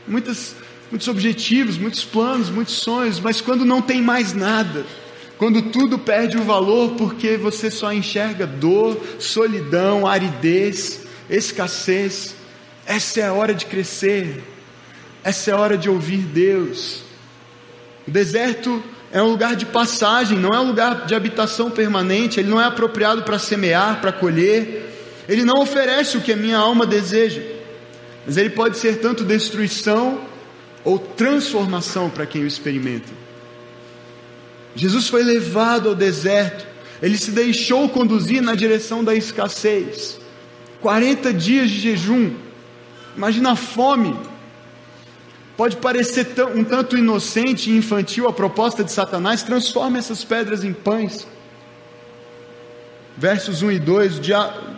muitas, 0.08 0.56
muitos 0.90 1.08
objetivos, 1.08 1.78
muitos 1.78 2.04
planos, 2.04 2.50
muitos 2.50 2.76
sonhos, 2.76 3.20
mas 3.20 3.42
quando 3.42 3.64
não 3.64 3.80
tem 3.80 4.02
mais 4.02 4.34
nada, 4.34 4.84
quando 5.40 5.62
tudo 5.62 5.98
perde 5.98 6.38
o 6.38 6.44
valor 6.44 6.96
porque 6.98 7.38
você 7.38 7.72
só 7.72 7.94
enxerga 7.94 8.46
dor, 8.46 9.00
solidão, 9.20 10.06
aridez, 10.06 11.06
escassez, 11.30 12.36
essa 12.86 13.22
é 13.22 13.28
a 13.28 13.34
hora 13.34 13.54
de 13.54 13.66
crescer, 13.66 14.44
essa 15.24 15.50
é 15.50 15.54
a 15.54 15.58
hora 15.58 15.78
de 15.78 15.90
ouvir 15.90 16.18
Deus. 16.18 17.04
O 18.06 18.12
deserto 18.12 18.84
é 19.14 19.24
um 19.24 19.30
lugar 19.30 19.56
de 19.56 19.66
passagem, 19.66 20.38
não 20.38 20.50
é 20.50 20.60
um 20.60 20.68
lugar 20.68 21.06
de 21.06 21.16
habitação 21.16 21.72
permanente, 21.72 22.38
ele 22.38 22.50
não 22.50 22.60
é 22.60 22.66
apropriado 22.66 23.24
para 23.24 23.40
semear, 23.40 24.02
para 24.02 24.12
colher, 24.12 24.94
ele 25.30 25.46
não 25.46 25.62
oferece 25.62 26.18
o 26.18 26.22
que 26.22 26.34
a 26.34 26.38
minha 26.38 26.58
alma 26.58 26.86
deseja, 26.86 27.42
mas 28.26 28.36
ele 28.36 28.50
pode 28.50 28.78
ser 28.78 28.98
tanto 28.98 29.24
destruição 29.24 30.20
ou 30.84 31.00
transformação 31.00 32.10
para 32.10 32.26
quem 32.26 32.44
o 32.44 32.48
experimenta. 32.48 33.29
Jesus 34.76 35.08
foi 35.08 35.24
levado 35.24 35.90
ao 35.90 35.96
deserto, 35.96 36.66
ele 37.02 37.18
se 37.18 37.32
deixou 37.32 37.90
conduzir 37.90 38.42
na 38.42 38.56
direção 38.56 39.04
da 39.04 39.16
escassez. 39.16 40.20
40 40.82 41.34
dias 41.34 41.70
de 41.70 41.80
jejum, 41.80 42.34
imagina 43.16 43.52
a 43.52 43.56
fome, 43.56 44.16
Pode 45.60 45.76
parecer 45.76 46.26
um 46.56 46.64
tanto 46.64 46.98
inocente 46.98 47.70
e 47.70 47.76
infantil 47.76 48.30
a 48.30 48.32
proposta 48.32 48.82
de 48.82 48.94
Satanás, 48.94 49.44
transforma 49.44 49.98
essas 49.98 50.24
pedras 50.24 50.64
em 50.64 50.72
pães. 50.72 51.28
Versos 53.18 53.62
1 53.62 53.72
e 53.72 53.78
2: 53.78 54.22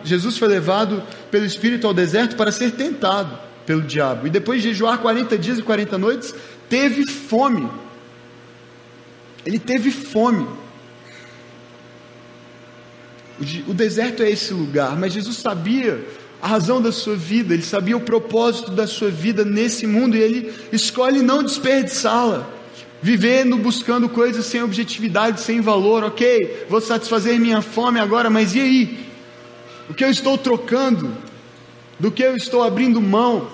Jesus 0.02 0.36
foi 0.36 0.48
levado 0.48 1.00
pelo 1.30 1.46
Espírito 1.46 1.86
ao 1.86 1.94
deserto 1.94 2.34
para 2.34 2.50
ser 2.50 2.72
tentado 2.72 3.38
pelo 3.64 3.82
diabo, 3.82 4.26
e 4.26 4.30
depois 4.30 4.60
de 4.60 4.70
jejuar 4.70 4.98
40 4.98 5.38
dias 5.38 5.60
e 5.60 5.62
40 5.62 5.96
noites, 5.98 6.34
teve 6.68 7.06
fome. 7.06 7.70
Ele 9.44 9.58
teve 9.58 9.90
fome. 9.90 10.46
O 13.66 13.74
deserto 13.74 14.22
é 14.22 14.30
esse 14.30 14.52
lugar, 14.52 14.96
mas 14.96 15.12
Jesus 15.12 15.36
sabia 15.36 16.04
a 16.40 16.48
razão 16.48 16.82
da 16.82 16.90
sua 16.90 17.14
vida, 17.14 17.54
ele 17.54 17.62
sabia 17.62 17.96
o 17.96 18.00
propósito 18.00 18.72
da 18.72 18.86
sua 18.86 19.10
vida 19.10 19.44
nesse 19.44 19.86
mundo 19.86 20.16
e 20.16 20.20
ele 20.20 20.52
escolhe 20.72 21.22
não 21.22 21.42
desperdiçá-la. 21.42 22.48
Vivendo, 23.00 23.56
buscando 23.56 24.08
coisas 24.08 24.46
sem 24.46 24.62
objetividade, 24.62 25.40
sem 25.40 25.60
valor, 25.60 26.04
ok, 26.04 26.66
vou 26.68 26.80
satisfazer 26.80 27.38
minha 27.38 27.60
fome 27.60 27.98
agora, 27.98 28.30
mas 28.30 28.54
e 28.54 28.60
aí? 28.60 29.06
O 29.90 29.94
que 29.94 30.04
eu 30.04 30.10
estou 30.10 30.38
trocando? 30.38 31.12
Do 31.98 32.10
que 32.10 32.22
eu 32.22 32.36
estou 32.36 32.62
abrindo 32.62 33.00
mão? 33.00 33.48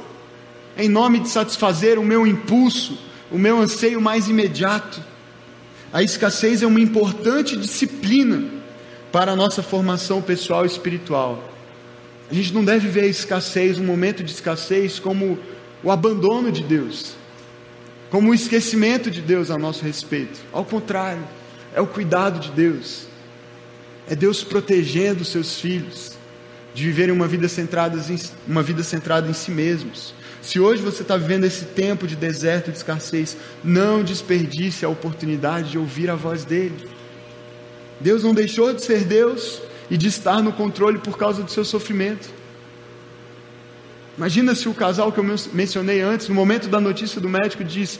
Em 0.77 0.88
nome 0.88 1.20
de 1.20 1.29
satisfazer 1.29 1.98
o 1.98 2.05
meu 2.05 2.27
impulso, 2.27 2.98
o 3.31 3.38
meu 3.38 3.59
anseio 3.59 4.01
mais 4.01 4.29
imediato. 4.29 5.03
A 5.92 6.03
escassez 6.03 6.62
é 6.62 6.66
uma 6.66 6.81
importante 6.81 7.57
disciplina 7.57 8.44
para 9.11 9.33
a 9.33 9.37
nossa 9.37 9.62
formação 9.62 10.20
pessoal 10.20 10.64
e 10.64 10.66
espiritual. 10.66 11.42
A 12.31 12.35
gente 12.35 12.53
não 12.53 12.62
deve 12.62 12.88
ver 12.88 13.05
a 13.05 13.07
escassez, 13.07 13.79
um 13.79 13.85
momento 13.85 14.22
de 14.22 14.31
escassez, 14.31 14.98
como 14.98 15.38
o 15.83 15.90
abandono 15.90 16.53
de 16.53 16.62
Deus, 16.62 17.14
como 18.11 18.31
o 18.31 18.35
esquecimento 18.35 19.11
de 19.11 19.22
Deus 19.22 19.51
a 19.51 19.57
nosso 19.57 19.83
respeito. 19.83 20.38
Ao 20.53 20.64
contrário, 20.64 21.27
é 21.74 21.81
o 21.81 21.87
cuidado 21.87 22.38
de 22.38 22.51
Deus, 22.51 23.07
é 24.07 24.14
Deus 24.14 24.44
protegendo 24.44 25.22
os 25.22 25.29
seus 25.29 25.59
filhos 25.59 26.17
de 26.79 26.85
viverem 26.85 27.12
uma 27.12 27.27
vida 27.27 27.49
centrada 27.49 27.99
em, 28.09 28.19
uma 28.47 28.62
vida 28.62 28.85
centrada 28.85 29.29
em 29.29 29.33
si 29.33 29.51
mesmos. 29.51 30.14
Se 30.41 30.61
hoje 30.61 30.81
você 30.81 31.03
está 31.03 31.17
vivendo 31.17 31.43
esse 31.43 31.64
tempo 31.64 32.07
de 32.07 32.14
deserto, 32.14 32.71
de 32.71 32.77
escassez, 32.77 33.37
não 33.64 34.05
desperdice 34.05 34.85
a 34.85 34.88
oportunidade 34.88 35.73
de 35.73 35.79
ouvir 35.79 36.09
a 36.09 36.14
voz 36.14 36.45
dele. 36.45 36.88
Deus 38.01 38.23
não 38.23 38.33
deixou 38.33 38.73
de 38.73 38.81
ser 38.81 39.05
Deus 39.05 39.61
e 39.91 39.97
de 39.97 40.07
estar 40.07 40.41
no 40.41 40.53
controle 40.53 40.99
por 40.99 41.19
causa 41.19 41.43
do 41.43 41.51
seu 41.51 41.64
sofrimento. 41.64 42.29
Imagina 44.17 44.55
se 44.55 44.69
o 44.69 44.75
casal 44.75 45.11
que 45.11 45.19
eu 45.19 45.27
mencionei 45.53 46.01
antes, 46.01 46.29
no 46.29 46.35
momento 46.37 46.69
da 46.69 46.81
notícia 46.81 47.21
do 47.21 47.29
médico, 47.29 47.64
diz: 47.64 47.99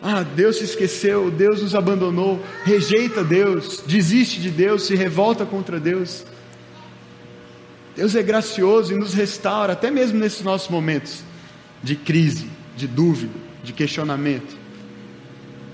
Ah, 0.00 0.22
Deus 0.22 0.58
se 0.58 0.64
esqueceu, 0.64 1.32
Deus 1.32 1.62
nos 1.62 1.74
abandonou, 1.74 2.40
rejeita 2.62 3.24
Deus, 3.24 3.82
desiste 3.84 4.40
de 4.40 4.50
Deus, 4.50 4.86
se 4.86 4.94
revolta 4.94 5.44
contra 5.44 5.80
Deus. 5.80 6.24
Deus 8.00 8.14
é 8.14 8.22
gracioso 8.22 8.94
e 8.94 8.96
nos 8.96 9.12
restaura, 9.12 9.74
até 9.74 9.90
mesmo 9.90 10.18
nesses 10.18 10.40
nossos 10.40 10.70
momentos 10.70 11.22
de 11.82 11.94
crise, 11.94 12.48
de 12.74 12.86
dúvida, 12.86 13.34
de 13.62 13.74
questionamento. 13.74 14.56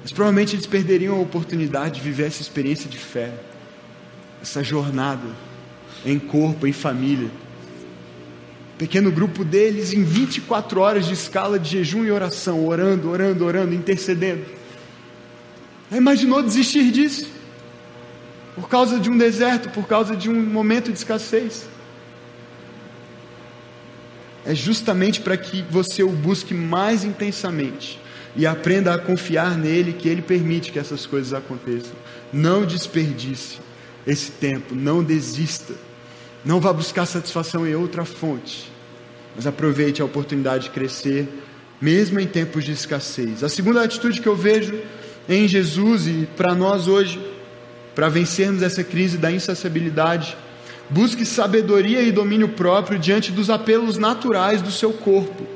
Mas 0.03 0.11
provavelmente 0.11 0.57
eles 0.57 0.67
perderiam 0.67 1.15
a 1.15 1.21
oportunidade 1.21 2.01
de 2.01 2.01
viver 2.01 2.27
essa 2.27 2.43
experiência 2.43 2.91
de 2.91 2.99
fé, 2.99 3.33
essa 4.43 4.61
jornada 4.61 5.23
em 6.05 6.19
corpo, 6.19 6.67
em 6.67 6.73
família. 6.73 7.31
Pequeno 8.77 9.13
grupo 9.13 9.45
deles 9.45 9.93
em 9.93 10.03
24 10.03 10.81
horas 10.81 11.07
de 11.07 11.15
escala 11.15 11.61
de 11.61 11.71
jejum 11.71 12.05
e 12.05 12.11
oração, 12.11 12.67
orando, 12.67 13.09
orando, 13.09 13.45
orando, 13.45 13.73
intercedendo. 13.73 14.45
Já 15.93 15.97
imaginou 15.97 16.43
desistir 16.43 16.91
disso? 16.91 17.31
Por 18.57 18.69
causa 18.69 18.99
de 18.99 19.09
um 19.09 19.17
deserto, 19.17 19.71
por 19.71 19.87
causa 19.87 20.17
de 20.17 20.29
um 20.29 20.45
momento 20.45 20.91
de 20.91 20.99
escassez. 20.99 21.76
É 24.47 24.55
justamente 24.55 25.21
para 25.21 25.37
que 25.37 25.63
você 25.69 26.03
o 26.03 26.09
busque 26.09 26.55
mais 26.55 27.03
intensamente 27.03 27.99
e 28.37 28.47
aprenda 28.47 28.95
a 28.95 28.99
confiar 28.99 29.59
nele 29.59 29.93
que 29.93 30.09
ele 30.09 30.23
permite 30.23 30.71
que 30.71 30.79
essas 30.79 31.05
coisas 31.05 31.35
aconteçam. 31.35 31.95
Não 32.33 32.65
desperdice 32.65 33.59
esse 34.07 34.31
tempo, 34.31 34.75
não 34.75 35.03
desista. 35.03 35.75
Não 36.45 36.61
vá 36.61 36.73
buscar 36.73 37.07
satisfação 37.07 37.67
em 37.67 37.75
outra 37.75 38.05
fonte, 38.05 38.71
mas 39.35 39.49
aproveite 39.49 40.01
a 40.01 40.05
oportunidade 40.05 40.65
de 40.65 40.71
crescer, 40.71 41.29
mesmo 41.81 42.21
em 42.21 42.27
tempos 42.27 42.65
de 42.65 42.71
escassez. 42.71 43.43
A 43.43 43.49
segunda 43.49 43.83
atitude 43.83 44.21
que 44.21 44.29
eu 44.29 44.37
vejo 44.37 44.79
em 45.29 45.49
Jesus 45.49 46.07
e 46.07 46.29
para 46.37 46.55
nós 46.55 46.87
hoje, 46.87 47.21
para 47.97 48.09
vencermos 48.09 48.63
essa 48.63 48.85
crise 48.85 49.19
da 49.19 49.33
insaciabilidade, 49.33 50.37
busque 50.89 51.25
sabedoria 51.25 52.03
e 52.03 52.13
domínio 52.13 52.49
próprio 52.51 52.99
diante 52.99 53.33
dos 53.33 53.51
apelos 53.51 53.99
naturais 53.99 54.63
do 54.63 54.71
seu 54.71 54.93
corpo. 54.93 55.47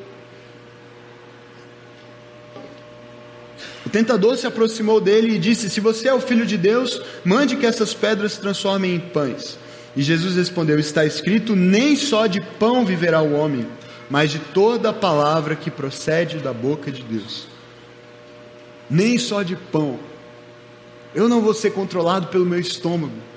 O 3.85 3.89
tentador 3.89 4.37
se 4.37 4.47
aproximou 4.47 5.01
dele 5.01 5.35
e 5.35 5.39
disse: 5.39 5.71
Se 5.71 5.81
você 5.81 6.09
é 6.09 6.15
o 6.15 6.21
filho 6.21 6.47
de 6.47 6.57
Deus, 6.57 7.01
mande 7.25 7.57
que 7.57 7.67
essas 7.67 7.95
pedras 7.95 8.33
se 8.33 8.41
transformem 8.41 8.95
em 8.95 9.01
pães. 9.01 9.59
E 9.97 10.03
Jesus 10.03 10.37
respondeu: 10.37 10.79
Está 10.79 11.05
escrito: 11.05 11.57
Nem 11.57 11.97
só 11.97 12.27
de 12.27 12.41
pão 12.41 12.85
viverá 12.85 13.23
o 13.23 13.33
homem, 13.33 13.67
mas 14.09 14.31
de 14.31 14.39
toda 14.39 14.91
a 14.91 14.93
palavra 14.93 15.57
que 15.57 15.71
procede 15.71 16.39
da 16.39 16.53
boca 16.53 16.93
de 16.93 17.03
Deus. 17.03 17.49
Nem 18.89 19.19
só 19.19 19.43
de 19.43 19.57
pão. 19.57 19.99
Eu 21.15 21.29
não 21.29 21.41
vou 21.41 21.55
ser 21.55 21.71
controlado 21.71 22.29
pelo 22.29 22.47
meu 22.47 22.61
estômago. 22.61 23.30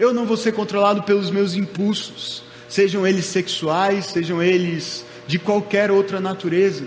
Eu 0.00 0.14
não 0.14 0.24
vou 0.24 0.38
ser 0.38 0.52
controlado 0.52 1.02
pelos 1.02 1.30
meus 1.30 1.54
impulsos, 1.54 2.42
sejam 2.66 3.06
eles 3.06 3.26
sexuais, 3.26 4.06
sejam 4.06 4.42
eles 4.42 5.04
de 5.26 5.38
qualquer 5.38 5.90
outra 5.90 6.18
natureza. 6.18 6.86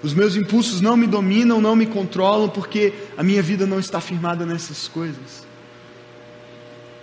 Os 0.00 0.14
meus 0.14 0.36
impulsos 0.36 0.80
não 0.80 0.96
me 0.96 1.08
dominam, 1.08 1.60
não 1.60 1.74
me 1.74 1.86
controlam, 1.86 2.48
porque 2.48 2.92
a 3.18 3.22
minha 3.24 3.42
vida 3.42 3.66
não 3.66 3.80
está 3.80 4.00
firmada 4.00 4.46
nessas 4.46 4.86
coisas. 4.86 5.44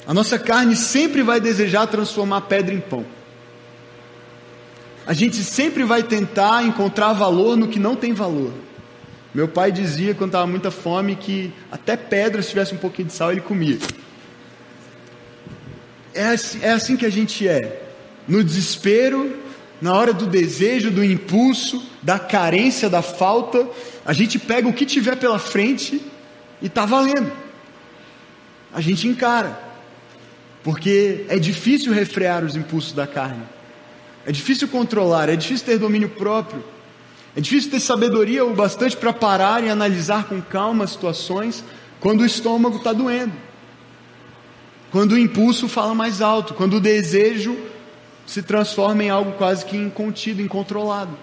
A 0.07 0.13
nossa 0.13 0.39
carne 0.39 0.77
sempre 0.77 1.23
vai 1.23 1.41
desejar 1.41 1.87
transformar 1.87 2.39
pedra 2.41 2.73
em 2.73 2.79
pão. 2.79 3.05
A 5.05 5.11
gente 5.11 5.43
sempre 5.43 5.83
vai 5.83 6.03
tentar 6.03 6.63
encontrar 6.63 7.11
valor 7.11 7.57
no 7.57 7.67
que 7.67 7.79
não 7.79 7.97
tem 7.97 8.13
valor. 8.13 8.53
Meu 9.33 9.49
pai 9.49 9.73
dizia 9.73 10.15
quando 10.15 10.29
estava 10.29 10.47
muita 10.47 10.71
fome 10.71 11.17
que 11.17 11.51
até 11.69 11.97
pedra, 11.97 12.41
se 12.41 12.47
tivesse 12.47 12.73
um 12.73 12.77
pouquinho 12.77 13.09
de 13.09 13.13
sal, 13.13 13.33
ele 13.33 13.41
comia. 13.41 13.77
É 16.19 16.31
assim, 16.31 16.59
é 16.61 16.71
assim 16.71 16.97
que 16.97 17.05
a 17.05 17.09
gente 17.09 17.47
é. 17.47 17.81
No 18.27 18.43
desespero, 18.43 19.37
na 19.81 19.93
hora 19.93 20.11
do 20.11 20.25
desejo, 20.25 20.91
do 20.91 21.01
impulso, 21.01 21.81
da 22.03 22.19
carência, 22.19 22.89
da 22.89 23.01
falta, 23.01 23.65
a 24.05 24.11
gente 24.11 24.37
pega 24.37 24.67
o 24.67 24.73
que 24.73 24.85
tiver 24.85 25.15
pela 25.15 25.39
frente 25.39 26.01
e 26.61 26.65
está 26.65 26.85
valendo. 26.85 27.31
A 28.73 28.81
gente 28.81 29.07
encara. 29.07 29.57
Porque 30.61 31.23
é 31.29 31.39
difícil 31.39 31.93
refrear 31.93 32.43
os 32.43 32.53
impulsos 32.53 32.91
da 32.91 33.07
carne. 33.07 33.43
É 34.25 34.31
difícil 34.33 34.67
controlar, 34.67 35.29
é 35.29 35.37
difícil 35.37 35.65
ter 35.65 35.77
domínio 35.77 36.09
próprio. 36.09 36.61
É 37.33 37.39
difícil 37.39 37.71
ter 37.71 37.79
sabedoria 37.79 38.43
o 38.43 38.53
bastante 38.53 38.97
para 38.97 39.13
parar 39.13 39.63
e 39.63 39.69
analisar 39.69 40.25
com 40.25 40.41
calma 40.41 40.83
as 40.83 40.89
situações 40.89 41.63
quando 42.01 42.19
o 42.19 42.25
estômago 42.25 42.75
está 42.75 42.91
doendo. 42.91 43.48
Quando 44.91 45.13
o 45.13 45.19
impulso 45.19 45.67
fala 45.67 45.93
mais 45.93 46.21
alto, 46.21 46.53
quando 46.53 46.77
o 46.77 46.79
desejo 46.79 47.57
se 48.25 48.41
transforma 48.41 49.03
em 49.03 49.09
algo 49.09 49.33
quase 49.33 49.65
que 49.65 49.75
incontido, 49.77 50.41
incontrolado. 50.41 51.17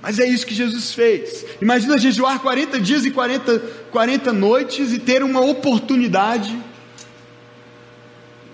Mas 0.00 0.18
é 0.18 0.26
isso 0.26 0.46
que 0.46 0.54
Jesus 0.54 0.92
fez. 0.92 1.44
Imagina 1.60 1.98
jejuar 1.98 2.38
40 2.40 2.78
dias 2.78 3.04
e 3.04 3.10
40, 3.10 3.58
40 3.90 4.32
noites 4.32 4.92
e 4.92 4.98
ter 4.98 5.22
uma 5.22 5.40
oportunidade 5.40 6.56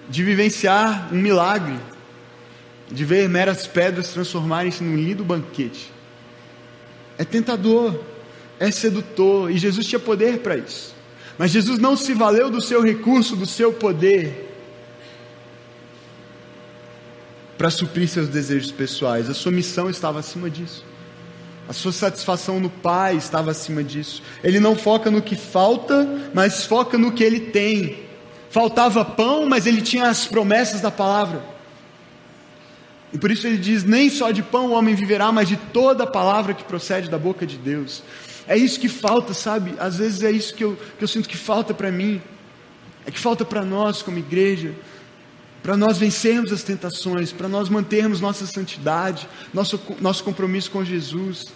de 0.08 0.22
vivenciar 0.22 1.08
um 1.12 1.18
milagre, 1.18 1.78
de 2.90 3.04
ver 3.04 3.28
meras 3.28 3.66
pedras 3.66 4.08
transformarem-se 4.08 4.82
num 4.82 4.96
lindo 4.96 5.24
banquete. 5.24 5.92
É 7.18 7.24
tentador, 7.24 7.98
é 8.58 8.70
sedutor, 8.70 9.50
e 9.50 9.58
Jesus 9.58 9.86
tinha 9.86 9.98
poder 9.98 10.38
para 10.38 10.56
isso. 10.56 10.91
Mas 11.42 11.50
Jesus 11.50 11.80
não 11.80 11.96
se 11.96 12.14
valeu 12.14 12.48
do 12.48 12.60
seu 12.60 12.80
recurso, 12.80 13.34
do 13.34 13.46
seu 13.46 13.72
poder, 13.72 14.48
para 17.58 17.68
suprir 17.68 18.06
seus 18.06 18.28
desejos 18.28 18.70
pessoais. 18.70 19.28
A 19.28 19.34
sua 19.34 19.50
missão 19.50 19.90
estava 19.90 20.20
acima 20.20 20.48
disso. 20.48 20.84
A 21.68 21.72
sua 21.72 21.90
satisfação 21.90 22.60
no 22.60 22.70
Pai 22.70 23.16
estava 23.16 23.50
acima 23.50 23.82
disso. 23.82 24.22
Ele 24.44 24.60
não 24.60 24.76
foca 24.76 25.10
no 25.10 25.20
que 25.20 25.34
falta, 25.34 26.30
mas 26.32 26.64
foca 26.64 26.96
no 26.96 27.10
que 27.10 27.24
ele 27.24 27.40
tem 27.40 27.98
faltava 28.48 29.04
pão, 29.04 29.44
mas 29.44 29.66
ele 29.66 29.82
tinha 29.82 30.08
as 30.08 30.28
promessas 30.28 30.80
da 30.80 30.92
palavra. 30.92 31.42
E 33.12 33.18
por 33.18 33.32
isso 33.32 33.48
ele 33.48 33.58
diz: 33.58 33.82
nem 33.82 34.08
só 34.08 34.30
de 34.30 34.44
pão 34.44 34.68
o 34.68 34.74
homem 34.74 34.94
viverá, 34.94 35.32
mas 35.32 35.48
de 35.48 35.56
toda 35.56 36.04
a 36.04 36.06
palavra 36.06 36.54
que 36.54 36.62
procede 36.62 37.10
da 37.10 37.18
boca 37.18 37.44
de 37.44 37.58
Deus. 37.58 38.00
É 38.46 38.56
isso 38.56 38.80
que 38.80 38.88
falta, 38.88 39.34
sabe? 39.34 39.74
Às 39.78 39.96
vezes 39.96 40.22
é 40.22 40.30
isso 40.30 40.54
que 40.54 40.64
eu, 40.64 40.76
que 40.98 41.04
eu 41.04 41.08
sinto 41.08 41.28
que 41.28 41.36
falta 41.36 41.72
para 41.72 41.90
mim, 41.90 42.20
é 43.06 43.10
que 43.10 43.18
falta 43.18 43.44
para 43.44 43.64
nós 43.64 44.02
como 44.02 44.18
igreja, 44.18 44.74
para 45.62 45.76
nós 45.76 45.98
vencermos 45.98 46.52
as 46.52 46.62
tentações, 46.62 47.32
para 47.32 47.48
nós 47.48 47.68
mantermos 47.68 48.20
nossa 48.20 48.46
santidade, 48.46 49.28
nosso, 49.54 49.80
nosso 50.00 50.24
compromisso 50.24 50.70
com 50.70 50.84
Jesus, 50.84 51.46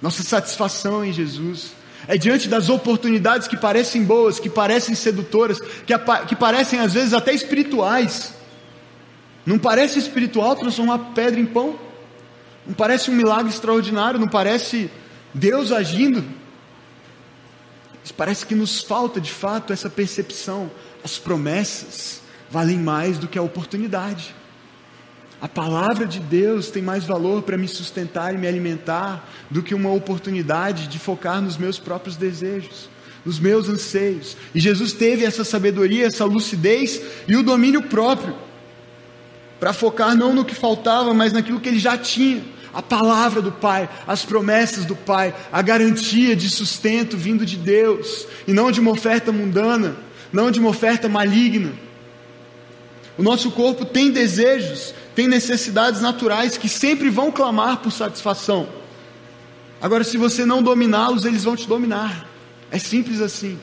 nossa 0.00 0.22
satisfação 0.22 1.04
em 1.04 1.12
Jesus. 1.12 1.72
É 2.06 2.16
diante 2.16 2.48
das 2.48 2.68
oportunidades 2.68 3.46
que 3.46 3.56
parecem 3.56 4.04
boas, 4.04 4.40
que 4.40 4.50
parecem 4.50 4.94
sedutoras, 4.94 5.60
que, 5.60 5.94
que 6.28 6.36
parecem 6.36 6.80
às 6.80 6.94
vezes 6.94 7.12
até 7.12 7.32
espirituais. 7.32 8.34
Não 9.44 9.58
parece 9.58 9.98
espiritual 9.98 10.54
transformar 10.56 10.98
pedra 11.14 11.40
em 11.40 11.46
pão? 11.46 11.78
Não 12.66 12.74
parece 12.74 13.10
um 13.10 13.14
milagre 13.14 13.52
extraordinário? 13.52 14.20
Não 14.20 14.28
parece 14.28 14.90
Deus 15.34 15.72
agindo? 15.72 16.24
Mas 18.02 18.12
parece 18.12 18.44
que 18.44 18.54
nos 18.54 18.80
falta 18.80 19.20
de 19.20 19.30
fato 19.30 19.72
essa 19.72 19.88
percepção. 19.88 20.70
As 21.04 21.18
promessas 21.18 22.20
valem 22.50 22.78
mais 22.78 23.18
do 23.18 23.28
que 23.28 23.38
a 23.38 23.42
oportunidade. 23.42 24.34
A 25.40 25.48
palavra 25.48 26.06
de 26.06 26.20
Deus 26.20 26.70
tem 26.70 26.82
mais 26.82 27.04
valor 27.04 27.42
para 27.42 27.56
me 27.56 27.66
sustentar 27.66 28.32
e 28.32 28.38
me 28.38 28.46
alimentar 28.46 29.28
do 29.50 29.62
que 29.62 29.74
uma 29.74 29.90
oportunidade 29.90 30.86
de 30.86 30.98
focar 30.98 31.40
nos 31.40 31.56
meus 31.56 31.80
próprios 31.80 32.16
desejos, 32.16 32.88
nos 33.24 33.40
meus 33.40 33.68
anseios. 33.68 34.36
E 34.54 34.60
Jesus 34.60 34.92
teve 34.92 35.24
essa 35.24 35.42
sabedoria, 35.42 36.06
essa 36.06 36.24
lucidez 36.24 37.02
e 37.26 37.34
o 37.34 37.42
domínio 37.42 37.82
próprio 37.82 38.36
para 39.58 39.72
focar 39.72 40.16
não 40.16 40.34
no 40.34 40.44
que 40.44 40.56
faltava, 40.56 41.14
mas 41.14 41.32
naquilo 41.32 41.60
que 41.60 41.68
ele 41.68 41.78
já 41.78 41.96
tinha. 41.96 42.42
A 42.72 42.80
palavra 42.80 43.42
do 43.42 43.52
Pai, 43.52 43.88
as 44.06 44.24
promessas 44.24 44.84
do 44.84 44.96
Pai, 44.96 45.34
a 45.52 45.60
garantia 45.60 46.34
de 46.34 46.48
sustento 46.48 47.16
vindo 47.16 47.44
de 47.44 47.56
Deus, 47.56 48.26
e 48.46 48.52
não 48.52 48.70
de 48.70 48.80
uma 48.80 48.90
oferta 48.90 49.30
mundana, 49.30 49.96
não 50.32 50.50
de 50.50 50.58
uma 50.58 50.70
oferta 50.70 51.08
maligna. 51.08 51.72
O 53.18 53.22
nosso 53.22 53.50
corpo 53.50 53.84
tem 53.84 54.10
desejos, 54.10 54.94
tem 55.14 55.28
necessidades 55.28 56.00
naturais 56.00 56.56
que 56.56 56.68
sempre 56.68 57.10
vão 57.10 57.30
clamar 57.30 57.78
por 57.78 57.92
satisfação. 57.92 58.68
Agora, 59.80 60.02
se 60.02 60.16
você 60.16 60.46
não 60.46 60.62
dominá-los, 60.62 61.24
eles 61.24 61.44
vão 61.44 61.56
te 61.56 61.68
dominar. 61.68 62.26
É 62.70 62.78
simples 62.78 63.20
assim. 63.20 63.58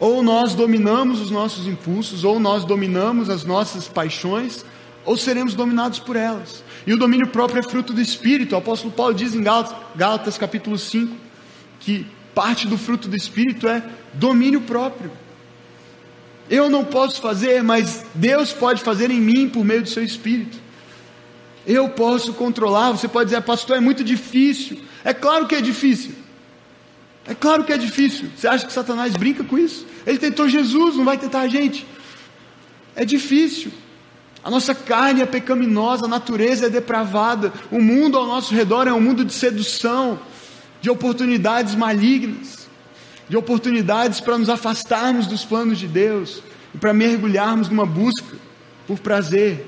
Ou 0.00 0.22
nós 0.22 0.54
dominamos 0.54 1.20
os 1.20 1.30
nossos 1.30 1.66
impulsos, 1.66 2.24
ou 2.24 2.40
nós 2.40 2.64
dominamos 2.64 3.28
as 3.30 3.44
nossas 3.44 3.86
paixões, 3.86 4.64
ou 5.04 5.16
seremos 5.16 5.54
dominados 5.54 5.98
por 5.98 6.16
elas. 6.16 6.62
E 6.86 6.92
o 6.92 6.96
domínio 6.98 7.28
próprio 7.28 7.60
é 7.60 7.62
fruto 7.62 7.92
do 7.92 8.00
Espírito. 8.00 8.54
O 8.54 8.58
apóstolo 8.58 8.92
Paulo 8.92 9.14
diz 9.14 9.34
em 9.34 9.42
Gálatas, 9.42 9.76
Gálatas 9.96 10.38
capítulo 10.38 10.78
5 10.78 11.30
que 11.80 12.06
parte 12.34 12.66
do 12.66 12.78
fruto 12.78 13.08
do 13.08 13.16
Espírito 13.16 13.66
é 13.66 13.82
domínio 14.14 14.60
próprio. 14.60 15.10
Eu 16.48 16.68
não 16.68 16.84
posso 16.84 17.20
fazer, 17.20 17.62
mas 17.62 18.04
Deus 18.14 18.52
pode 18.52 18.82
fazer 18.82 19.10
em 19.10 19.20
mim 19.20 19.48
por 19.48 19.64
meio 19.64 19.82
do 19.82 19.88
seu 19.88 20.02
Espírito. 20.04 20.58
Eu 21.66 21.88
posso 21.90 22.34
controlar. 22.34 22.92
Você 22.92 23.08
pode 23.08 23.30
dizer, 23.30 23.40
pastor, 23.42 23.76
é 23.76 23.80
muito 23.80 24.02
difícil. 24.02 24.78
É 25.04 25.14
claro 25.14 25.46
que 25.46 25.54
é 25.54 25.60
difícil. 25.60 26.12
É 27.26 27.34
claro 27.34 27.64
que 27.64 27.72
é 27.72 27.78
difícil. 27.78 28.28
Você 28.36 28.48
acha 28.48 28.66
que 28.66 28.72
Satanás 28.72 29.14
brinca 29.14 29.44
com 29.44 29.56
isso? 29.56 29.86
Ele 30.06 30.18
tentou 30.18 30.48
Jesus, 30.48 30.96
não 30.96 31.04
vai 31.04 31.16
tentar 31.16 31.40
a 31.40 31.48
gente. 31.48 31.86
É 32.96 33.04
difícil. 33.04 33.70
A 34.42 34.50
nossa 34.50 34.74
carne 34.74 35.20
é 35.20 35.26
pecaminosa, 35.26 36.06
a 36.06 36.08
natureza 36.08 36.66
é 36.66 36.70
depravada. 36.70 37.52
O 37.70 37.80
mundo 37.80 38.16
ao 38.16 38.26
nosso 38.26 38.54
redor 38.54 38.88
é 38.88 38.92
um 38.92 39.00
mundo 39.00 39.24
de 39.24 39.32
sedução, 39.32 40.18
de 40.80 40.88
oportunidades 40.88 41.74
malignas 41.74 42.60
de 43.30 43.36
oportunidades 43.36 44.20
para 44.20 44.36
nos 44.36 44.50
afastarmos 44.50 45.28
dos 45.28 45.44
planos 45.44 45.78
de 45.78 45.86
Deus 45.86 46.42
e 46.74 46.78
para 46.78 46.92
mergulharmos 46.92 47.68
numa 47.68 47.86
busca 47.86 48.36
por 48.88 48.98
prazer. 48.98 49.64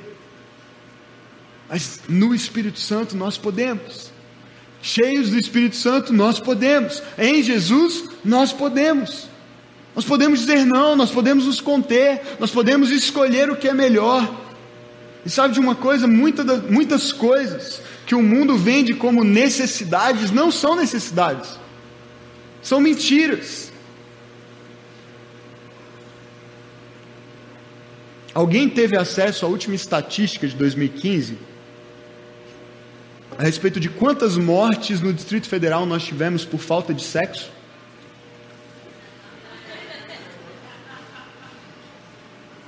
Mas 1.68 2.00
no 2.08 2.34
Espírito 2.34 2.80
Santo 2.80 3.16
nós 3.16 3.38
podemos. 3.38 4.10
Cheios 4.82 5.30
do 5.30 5.38
Espírito 5.38 5.76
Santo 5.76 6.12
nós 6.12 6.40
podemos. 6.40 7.00
Em 7.16 7.40
Jesus 7.40 8.08
nós 8.24 8.52
podemos. 8.52 9.28
Nós 9.94 10.04
podemos 10.04 10.40
dizer 10.40 10.66
não, 10.66 10.96
nós 10.96 11.12
podemos 11.12 11.46
nos 11.46 11.60
conter, 11.60 12.20
nós 12.40 12.50
podemos 12.50 12.90
escolher 12.90 13.48
o 13.48 13.54
que 13.54 13.68
é 13.68 13.72
melhor. 13.72 14.28
E 15.24 15.30
sabe 15.30 15.54
de 15.54 15.60
uma 15.60 15.74
coisa? 15.74 16.06
Muita 16.06 16.42
muitas 16.44 17.12
coisas 17.12 17.80
que 18.06 18.14
o 18.14 18.22
mundo 18.22 18.56
vende 18.56 18.94
como 18.94 19.22
necessidades 19.22 20.30
não 20.30 20.50
são 20.50 20.74
necessidades. 20.74 21.58
São 22.60 22.80
mentiras. 22.80 23.72
Alguém 28.34 28.68
teve 28.68 28.96
acesso 28.96 29.44
à 29.44 29.48
última 29.48 29.74
estatística 29.74 30.46
de 30.48 30.56
2015 30.56 31.52
a 33.38 33.42
respeito 33.42 33.80
de 33.80 33.88
quantas 33.88 34.36
mortes 34.36 35.00
no 35.00 35.12
Distrito 35.12 35.48
Federal 35.48 35.86
nós 35.86 36.04
tivemos 36.04 36.44
por 36.44 36.60
falta 36.60 36.92
de 36.92 37.02
sexo? 37.02 37.50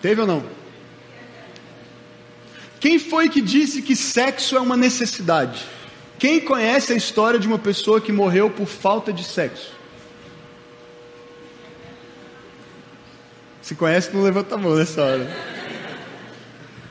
Teve 0.00 0.20
ou 0.20 0.26
não? 0.26 0.63
Quem 2.84 2.98
foi 2.98 3.30
que 3.30 3.40
disse 3.40 3.80
que 3.80 3.96
sexo 3.96 4.58
é 4.58 4.60
uma 4.60 4.76
necessidade? 4.76 5.64
Quem 6.18 6.38
conhece 6.38 6.92
a 6.92 6.94
história 6.94 7.40
de 7.40 7.48
uma 7.48 7.58
pessoa 7.58 7.98
que 7.98 8.12
morreu 8.12 8.50
por 8.50 8.66
falta 8.66 9.10
de 9.10 9.24
sexo? 9.24 9.72
Se 13.62 13.74
conhece, 13.74 14.10
não 14.12 14.22
levanta 14.22 14.56
a 14.56 14.58
mão 14.58 14.74
nessa 14.74 15.02
hora. 15.02 15.34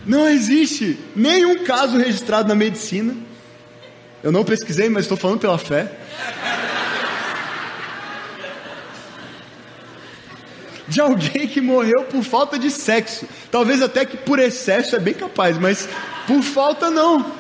Não 0.04 0.28
existe 0.28 0.98
nenhum 1.16 1.64
caso 1.64 1.96
registrado 1.96 2.50
na 2.50 2.56
medicina. 2.56 3.16
Eu 4.24 4.32
não 4.32 4.44
pesquisei, 4.44 4.90
mas 4.90 5.04
estou 5.04 5.16
falando 5.16 5.42
pela 5.42 5.60
fé. 5.60 5.96
De 10.88 11.00
alguém 11.00 11.48
que 11.48 11.62
morreu 11.62 12.04
por 12.04 12.24
falta 12.24 12.60
de 12.60 12.70
sexo. 12.70 13.28
Talvez 13.50 13.82
até 13.82 14.06
que 14.06 14.18
por 14.18 14.40
excesso 14.40 14.96
é 14.96 15.00
bem 15.00 15.14
capaz, 15.14 15.58
mas 15.58 15.88
por 16.28 16.42
falta 16.42 16.90
não. 16.90 17.32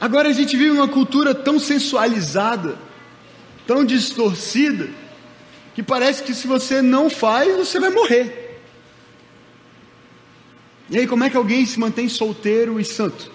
Agora 0.00 0.28
a 0.28 0.32
gente 0.32 0.56
vive 0.56 0.70
uma 0.70 0.88
cultura 0.88 1.34
tão 1.34 1.58
sensualizada, 1.58 2.78
tão 3.66 3.84
distorcida, 3.84 4.88
que 5.74 5.82
parece 5.82 6.22
que 6.22 6.34
se 6.34 6.46
você 6.46 6.80
não 6.80 7.10
faz, 7.10 7.54
você 7.56 7.78
vai 7.78 7.90
morrer. 7.90 8.60
E 10.88 10.98
aí, 10.98 11.06
como 11.06 11.22
é 11.22 11.30
que 11.30 11.36
alguém 11.36 11.64
se 11.64 11.78
mantém 11.78 12.08
solteiro 12.08 12.80
e 12.80 12.84
santo? 12.84 13.30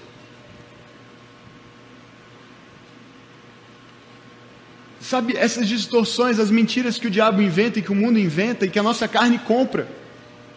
Sabe, 5.06 5.38
essas 5.38 5.68
distorções, 5.68 6.40
as 6.40 6.50
mentiras 6.50 6.98
que 6.98 7.06
o 7.06 7.12
diabo 7.12 7.40
inventa 7.40 7.78
e 7.78 7.82
que 7.84 7.92
o 7.92 7.96
mundo 7.96 8.18
inventa 8.18 8.66
e 8.66 8.70
que 8.72 8.80
a 8.80 8.82
nossa 8.82 9.08
carne 9.08 9.38
compra 9.38 9.88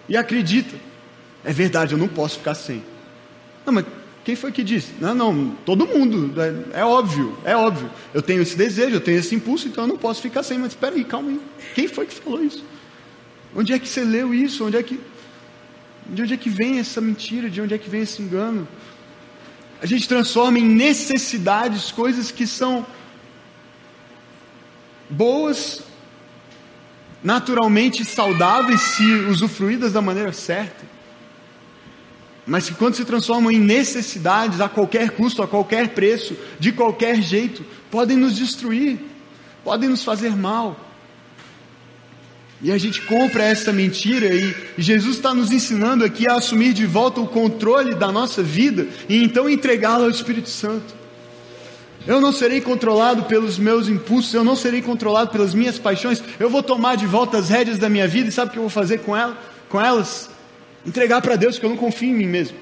e 0.08 0.16
acredita. 0.16 0.74
É 1.44 1.52
verdade, 1.52 1.92
eu 1.92 1.98
não 1.98 2.08
posso 2.08 2.38
ficar 2.38 2.54
sem. 2.54 2.82
Não, 3.66 3.74
mas 3.74 3.84
quem 4.24 4.34
foi 4.34 4.50
que 4.50 4.64
disse? 4.64 4.94
Não, 4.98 5.14
não, 5.14 5.50
todo 5.66 5.86
mundo. 5.86 6.32
É, 6.72 6.80
é, 6.80 6.84
óbvio, 6.84 7.36
é 7.44 7.54
óbvio. 7.54 7.90
Eu 8.14 8.22
tenho 8.22 8.40
esse 8.40 8.56
desejo, 8.56 8.96
eu 8.96 9.00
tenho 9.02 9.18
esse 9.18 9.34
impulso, 9.34 9.68
então 9.68 9.84
eu 9.84 9.88
não 9.88 9.98
posso 9.98 10.22
ficar 10.22 10.42
sem. 10.42 10.56
Mas 10.56 10.68
espera 10.68 10.94
aí, 10.94 11.04
calma 11.04 11.28
aí. 11.28 11.40
Quem 11.74 11.86
foi 11.86 12.06
que 12.06 12.14
falou 12.14 12.42
isso? 12.42 12.64
Onde 13.54 13.74
é 13.74 13.78
que 13.78 13.86
você 13.86 14.02
leu 14.02 14.32
isso? 14.32 14.64
Onde 14.64 14.78
é 14.78 14.82
que. 14.82 14.98
De 16.06 16.22
onde 16.22 16.32
é 16.32 16.36
que 16.38 16.48
vem 16.48 16.78
essa 16.78 17.02
mentira? 17.02 17.50
De 17.50 17.60
onde 17.60 17.74
é 17.74 17.78
que 17.78 17.90
vem 17.90 18.00
esse 18.00 18.22
engano? 18.22 18.66
A 19.82 19.84
gente 19.84 20.08
transforma 20.08 20.58
em 20.58 20.64
necessidades 20.64 21.92
coisas 21.92 22.30
que 22.30 22.46
são 22.46 22.86
boas, 25.10 25.82
naturalmente 27.22 28.04
saudáveis, 28.04 28.80
se 28.80 29.04
usufruídas 29.04 29.92
da 29.92 30.00
maneira 30.00 30.32
certa, 30.32 30.86
mas 32.46 32.68
que 32.68 32.74
quando 32.74 32.94
se 32.94 33.04
transformam 33.04 33.52
em 33.52 33.58
necessidades 33.58 34.60
a 34.60 34.68
qualquer 34.68 35.10
custo, 35.10 35.42
a 35.42 35.46
qualquer 35.46 35.88
preço, 35.90 36.36
de 36.58 36.72
qualquer 36.72 37.20
jeito, 37.20 37.64
podem 37.90 38.16
nos 38.16 38.36
destruir, 38.36 38.98
podem 39.62 39.88
nos 39.88 40.02
fazer 40.02 40.34
mal. 40.34 40.88
E 42.60 42.72
a 42.72 42.78
gente 42.78 43.02
compra 43.02 43.44
essa 43.44 43.72
mentira 43.72 44.34
e 44.34 44.54
Jesus 44.76 45.16
está 45.16 45.32
nos 45.32 45.52
ensinando 45.52 46.04
aqui 46.04 46.28
a 46.28 46.36
assumir 46.36 46.72
de 46.72 46.86
volta 46.86 47.20
o 47.20 47.28
controle 47.28 47.94
da 47.94 48.10
nossa 48.10 48.42
vida 48.42 48.88
e 49.08 49.22
então 49.22 49.48
entregá-la 49.48 50.04
ao 50.04 50.10
Espírito 50.10 50.48
Santo. 50.48 50.94
Eu 52.06 52.20
não 52.20 52.32
serei 52.32 52.60
controlado 52.60 53.24
pelos 53.24 53.58
meus 53.58 53.88
impulsos, 53.88 54.32
eu 54.32 54.44
não 54.44 54.56
serei 54.56 54.80
controlado 54.80 55.30
pelas 55.30 55.52
minhas 55.52 55.78
paixões. 55.78 56.22
Eu 56.38 56.48
vou 56.48 56.62
tomar 56.62 56.96
de 56.96 57.06
volta 57.06 57.38
as 57.38 57.48
rédeas 57.48 57.78
da 57.78 57.88
minha 57.88 58.08
vida 58.08 58.28
e 58.28 58.32
sabe 58.32 58.50
o 58.50 58.52
que 58.52 58.58
eu 58.58 58.62
vou 58.62 58.70
fazer 58.70 58.98
com, 58.98 59.16
ela, 59.16 59.36
com 59.68 59.80
elas? 59.80 60.30
Entregar 60.86 61.20
para 61.20 61.36
Deus, 61.36 61.58
que 61.58 61.66
eu 61.66 61.70
não 61.70 61.76
confio 61.76 62.10
em 62.10 62.14
mim 62.14 62.26
mesmo. 62.26 62.56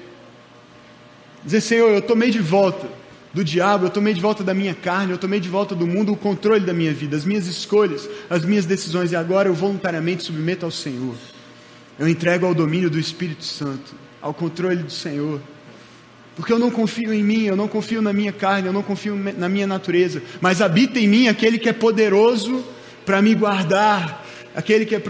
Dizer, 1.43 1.61
Senhor, 1.61 1.89
eu 1.91 2.01
tomei 2.01 2.29
de 2.29 2.39
volta 2.39 2.87
do 3.33 3.43
diabo, 3.43 3.85
eu 3.85 3.89
tomei 3.89 4.13
de 4.13 4.19
volta 4.19 4.43
da 4.43 4.53
minha 4.53 4.73
carne, 4.73 5.11
eu 5.11 5.17
tomei 5.17 5.39
de 5.39 5.47
volta 5.47 5.75
do 5.75 5.85
mundo 5.85 6.11
o 6.11 6.17
controle 6.17 6.65
da 6.65 6.73
minha 6.73 6.93
vida, 6.93 7.15
as 7.15 7.23
minhas 7.23 7.45
escolhas, 7.47 8.09
as 8.29 8.43
minhas 8.43 8.65
decisões, 8.65 9.11
e 9.11 9.15
agora 9.15 9.47
eu 9.47 9.53
voluntariamente 9.53 10.23
submeto 10.23 10.65
ao 10.65 10.71
Senhor. 10.71 11.15
Eu 11.99 12.07
entrego 12.07 12.45
ao 12.45 12.53
domínio 12.53 12.89
do 12.89 12.99
Espírito 12.99 13.45
Santo, 13.45 13.95
ao 14.21 14.33
controle 14.33 14.83
do 14.83 14.91
Senhor. 14.91 15.39
Porque 16.37 16.53
eu 16.53 16.59
não 16.59 16.71
confio 16.71 17.13
em 17.13 17.21
mim, 17.21 17.43
eu 17.43 17.55
não 17.57 17.67
confio 17.67 18.01
na 18.01 18.13
minha 18.13 18.31
carne, 18.31 18.67
eu 18.67 18.73
não 18.73 18.83
confio 18.83 19.15
na 19.15 19.49
minha 19.49 19.67
natureza, 19.67 20.21
mas 20.39 20.61
habita 20.61 20.99
em 20.99 21.07
mim 21.07 21.27
aquele 21.27 21.57
que 21.57 21.67
é 21.67 21.73
poderoso 21.73 22.63
para 23.05 23.21
me 23.21 23.35
guardar, 23.35 24.25
aquele 24.55 24.85
que 24.85 24.95
é 24.95 25.01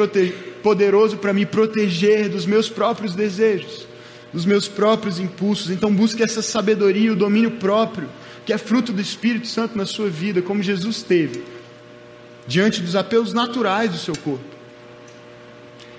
poderoso 0.63 1.17
para 1.17 1.33
me 1.33 1.45
proteger 1.45 2.29
dos 2.29 2.45
meus 2.45 2.69
próprios 2.69 3.13
desejos 3.13 3.87
dos 4.33 4.45
meus 4.45 4.67
próprios 4.67 5.19
impulsos. 5.19 5.69
Então 5.69 5.93
busque 5.93 6.23
essa 6.23 6.41
sabedoria, 6.41 7.11
o 7.11 7.15
domínio 7.15 7.51
próprio, 7.51 8.09
que 8.45 8.53
é 8.53 8.57
fruto 8.57 8.91
do 8.93 9.01
Espírito 9.01 9.47
Santo 9.47 9.77
na 9.77 9.85
sua 9.85 10.09
vida, 10.09 10.41
como 10.41 10.61
Jesus 10.61 11.01
teve, 11.01 11.43
diante 12.47 12.81
dos 12.81 12.95
apelos 12.95 13.33
naturais 13.33 13.91
do 13.91 13.97
seu 13.97 14.15
corpo. 14.15 14.56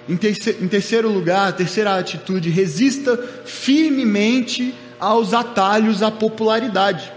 Em 0.08 0.16
terceiro, 0.16 1.08
lugar, 1.08 1.52
terceira 1.52 1.98
atitude, 1.98 2.48
resista 2.48 3.16
firmemente 3.44 4.74
aos 4.98 5.34
atalhos 5.34 6.02
à 6.02 6.10
popularidade. 6.10 7.12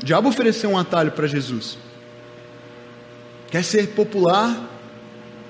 O 0.00 0.04
diabo 0.04 0.28
ofereceu 0.28 0.70
um 0.70 0.78
atalho 0.78 1.10
para 1.10 1.26
Jesus. 1.26 1.76
Quer 3.50 3.64
ser 3.64 3.88
popular, 3.88 4.70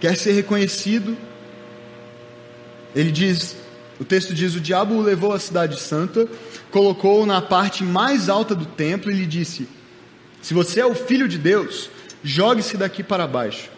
quer 0.01 0.17
ser 0.17 0.33
reconhecido, 0.33 1.17
ele 2.95 3.13
diz, 3.13 3.55
o 4.01 4.05
texto 4.05 4.33
diz: 4.35 4.55
O 4.55 4.61
diabo 4.61 4.95
o 4.95 5.03
levou 5.03 5.33
à 5.33 5.39
cidade 5.39 5.79
santa, 5.79 6.27
colocou-o 6.71 7.27
na 7.27 7.43
parte 7.43 7.85
mais 7.85 8.31
alta 8.31 8.55
do 8.55 8.65
templo 8.65 9.11
e 9.11 9.15
lhe 9.15 9.27
disse: 9.27 9.69
Se 10.41 10.55
você 10.55 10.81
é 10.81 10.87
o 10.87 10.95
filho 10.95 11.29
de 11.29 11.37
Deus, 11.37 11.91
jogue-se 12.25 12.79
daqui 12.79 13.03
para 13.03 13.27
baixo. 13.27 13.71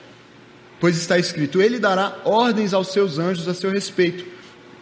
Pois 0.83 0.99
está 0.99 1.19
escrito: 1.19 1.63
Ele 1.63 1.79
dará 1.79 2.19
ordens 2.25 2.75
aos 2.75 2.89
seus 2.89 3.19
anjos 3.19 3.49
a 3.49 3.55
seu 3.55 3.71
respeito, 3.71 4.27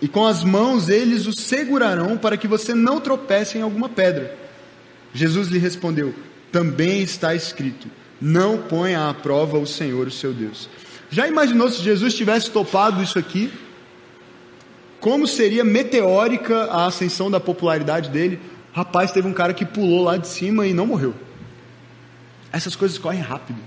e 0.01 0.09
com 0.09 0.27
as 0.27 0.43
mãos 0.43 0.89
eles 0.89 1.27
o 1.27 1.33
segurarão 1.33 2.17
para 2.17 2.37
que 2.37 2.49
você 2.49 2.75
não 2.75 2.99
tropece 3.01 3.59
em 3.59 3.63
alguma 3.63 3.89
pedra. 3.89 4.35
Jesus 5.15 5.49
lhe 5.49 5.59
respondeu: 5.59 6.15
Também 6.51 7.03
está 7.03 7.35
escrito: 7.35 7.89
Não 8.19 8.63
ponha 8.63 9.11
à 9.11 9.15
prova 9.15 9.59
o 9.59 9.67
Senhor, 9.67 10.07
o 10.07 10.11
seu 10.11 10.33
Deus. 10.33 10.71
Já 11.11 11.29
imaginou 11.29 11.69
se 11.69 11.83
Jesus 11.83 12.15
tivesse 12.15 12.51
topado 12.51 13.03
isso 13.03 13.19
aqui? 13.19 13.53
como 15.01 15.27
seria 15.27 15.65
meteórica 15.65 16.65
a 16.65 16.87
ascensão 16.87 17.31
da 17.31 17.41
popularidade 17.41 18.11
dele. 18.11 18.39
Rapaz, 18.73 19.11
teve 19.11 19.27
um 19.27 19.33
cara 19.33 19.55
que 19.55 19.65
pulou 19.65 20.05
lá 20.05 20.17
de 20.17 20.29
cima 20.29 20.67
e 20.67 20.75
não 20.75 20.87
morreu. 20.87 21.15
Essas 22.53 22.77
coisas 22.77 22.99
correm 22.99 23.21
rápido. 23.21 23.59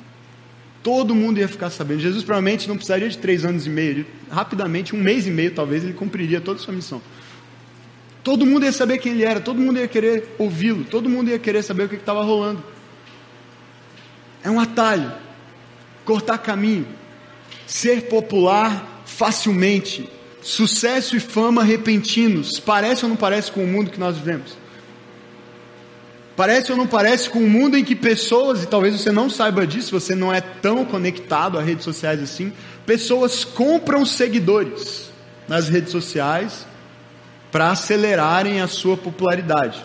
Todo 0.84 1.16
mundo 1.16 1.40
ia 1.40 1.48
ficar 1.48 1.70
sabendo. 1.70 2.02
Jesus 2.02 2.24
provavelmente 2.24 2.68
não 2.68 2.76
precisaria 2.76 3.10
de 3.10 3.18
três 3.18 3.46
anos 3.46 3.66
e 3.66 3.70
meio. 3.70 3.90
Ele, 3.90 4.08
rapidamente, 4.30 4.96
um 4.96 5.00
mês 5.02 5.26
e 5.26 5.32
meio 5.32 5.52
talvez, 5.52 5.84
ele 5.84 5.94
cumpriria 5.94 6.42
toda 6.42 6.60
a 6.60 6.64
sua 6.64 6.74
missão. 6.74 7.02
Todo 8.24 8.46
mundo 8.46 8.66
ia 8.66 8.72
saber 8.72 9.00
quem 9.00 9.14
ele 9.14 9.24
era, 9.24 9.40
todo 9.40 9.60
mundo 9.60 9.80
ia 9.80 9.88
querer 9.88 10.36
ouvi-lo, 10.38 10.84
todo 10.84 11.10
mundo 11.10 11.30
ia 11.30 11.40
querer 11.40 11.64
saber 11.64 11.86
o 11.86 11.90
que 11.90 11.96
estava 11.96 12.24
rolando. 12.24 12.64
É 14.44 14.50
um 14.50 14.60
atalho, 14.60 15.12
cortar 16.06 16.38
caminho, 16.38 16.86
ser 17.66 18.04
popular 18.04 19.04
facilmente, 19.06 20.10
Sucesso 20.44 21.16
e 21.16 21.22
fama 21.22 21.64
repentinos. 21.64 22.60
Parece 22.60 23.06
ou 23.06 23.10
não 23.10 23.16
parece 23.16 23.50
com 23.50 23.64
o 23.64 23.68
mundo 23.68 23.90
que 23.90 24.00
nós 24.00 24.18
vivemos? 24.18 24.58
Parece 26.36 26.72
ou 26.72 26.78
não 26.78 26.88
parece 26.88 27.30
com 27.30 27.40
o 27.40 27.50
mundo 27.50 27.78
em 27.78 27.84
que 27.84 27.96
pessoas, 27.96 28.64
e 28.64 28.68
talvez 28.68 29.00
você 29.00 29.12
não 29.12 29.30
saiba 29.30 29.68
disso, 29.68 30.00
você 30.00 30.16
não 30.16 30.34
é 30.34 30.42
tão 30.42 30.84
conectado 30.84 31.60
a 31.60 31.62
redes 31.62 31.84
sociais 31.84 32.22
assim, 32.22 32.52
pessoas 32.86 33.44
compram 33.44 34.06
seguidores 34.06 35.12
nas 35.48 35.70
redes 35.70 35.92
sociais 35.92 36.66
para 37.52 37.70
acelerarem 37.70 38.62
a 38.62 38.68
sua 38.68 38.98
popularidade. 38.98 39.84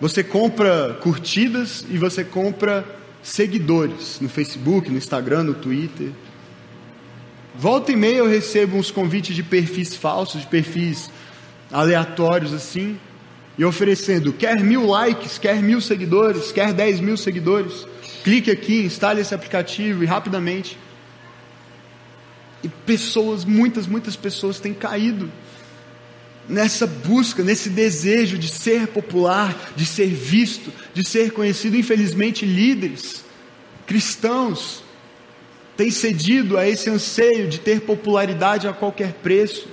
Você 0.00 0.22
compra 0.22 0.96
curtidas 1.02 1.84
e 1.90 1.98
você 1.98 2.22
compra 2.22 2.84
seguidores 3.22 4.18
no 4.20 4.28
Facebook, 4.28 4.88
no 4.88 4.96
Instagram, 4.96 5.42
no 5.42 5.54
Twitter. 5.54 6.12
Volta 7.54 7.90
e 7.90 7.96
meia 7.96 8.18
eu 8.18 8.28
recebo 8.28 8.76
uns 8.76 8.90
convites 8.90 9.34
de 9.34 9.42
perfis 9.42 9.96
falsos, 9.96 10.42
de 10.42 10.46
perfis 10.46 11.10
aleatórios 11.72 12.52
assim, 12.52 12.98
e 13.60 13.64
oferecendo: 13.66 14.32
quer 14.32 14.58
mil 14.64 14.86
likes, 14.86 15.36
quer 15.36 15.62
mil 15.62 15.82
seguidores, 15.82 16.50
quer 16.50 16.72
dez 16.72 16.98
mil 16.98 17.18
seguidores. 17.18 17.86
Clique 18.24 18.50
aqui, 18.50 18.84
instale 18.84 19.20
esse 19.20 19.34
aplicativo 19.34 20.02
e 20.02 20.06
rapidamente. 20.06 20.78
E 22.64 22.68
pessoas, 22.68 23.44
muitas, 23.44 23.86
muitas 23.86 24.16
pessoas 24.16 24.58
têm 24.58 24.72
caído 24.72 25.30
nessa 26.48 26.86
busca, 26.86 27.42
nesse 27.42 27.68
desejo 27.68 28.38
de 28.38 28.48
ser 28.48 28.86
popular, 28.86 29.54
de 29.76 29.84
ser 29.84 30.08
visto, 30.08 30.72
de 30.94 31.06
ser 31.06 31.30
conhecido. 31.30 31.76
Infelizmente, 31.76 32.46
líderes 32.46 33.22
cristãos 33.86 34.82
tem 35.76 35.90
cedido 35.90 36.56
a 36.56 36.66
esse 36.66 36.88
anseio 36.88 37.46
de 37.46 37.58
ter 37.60 37.82
popularidade 37.82 38.66
a 38.66 38.72
qualquer 38.72 39.12
preço. 39.22 39.68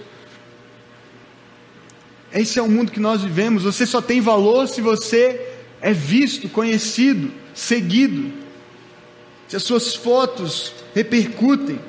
Esse 2.33 2.59
é 2.59 2.61
o 2.61 2.69
mundo 2.69 2.91
que 2.91 2.99
nós 2.99 3.21
vivemos. 3.21 3.63
Você 3.63 3.85
só 3.85 4.01
tem 4.01 4.21
valor 4.21 4.67
se 4.67 4.81
você 4.81 5.41
é 5.81 5.93
visto, 5.93 6.49
conhecido, 6.49 7.31
seguido. 7.53 8.31
se 9.47 9.55
as 9.55 9.63
suas 9.63 9.95
fotos 9.95 10.73
repercutem, 10.93 11.79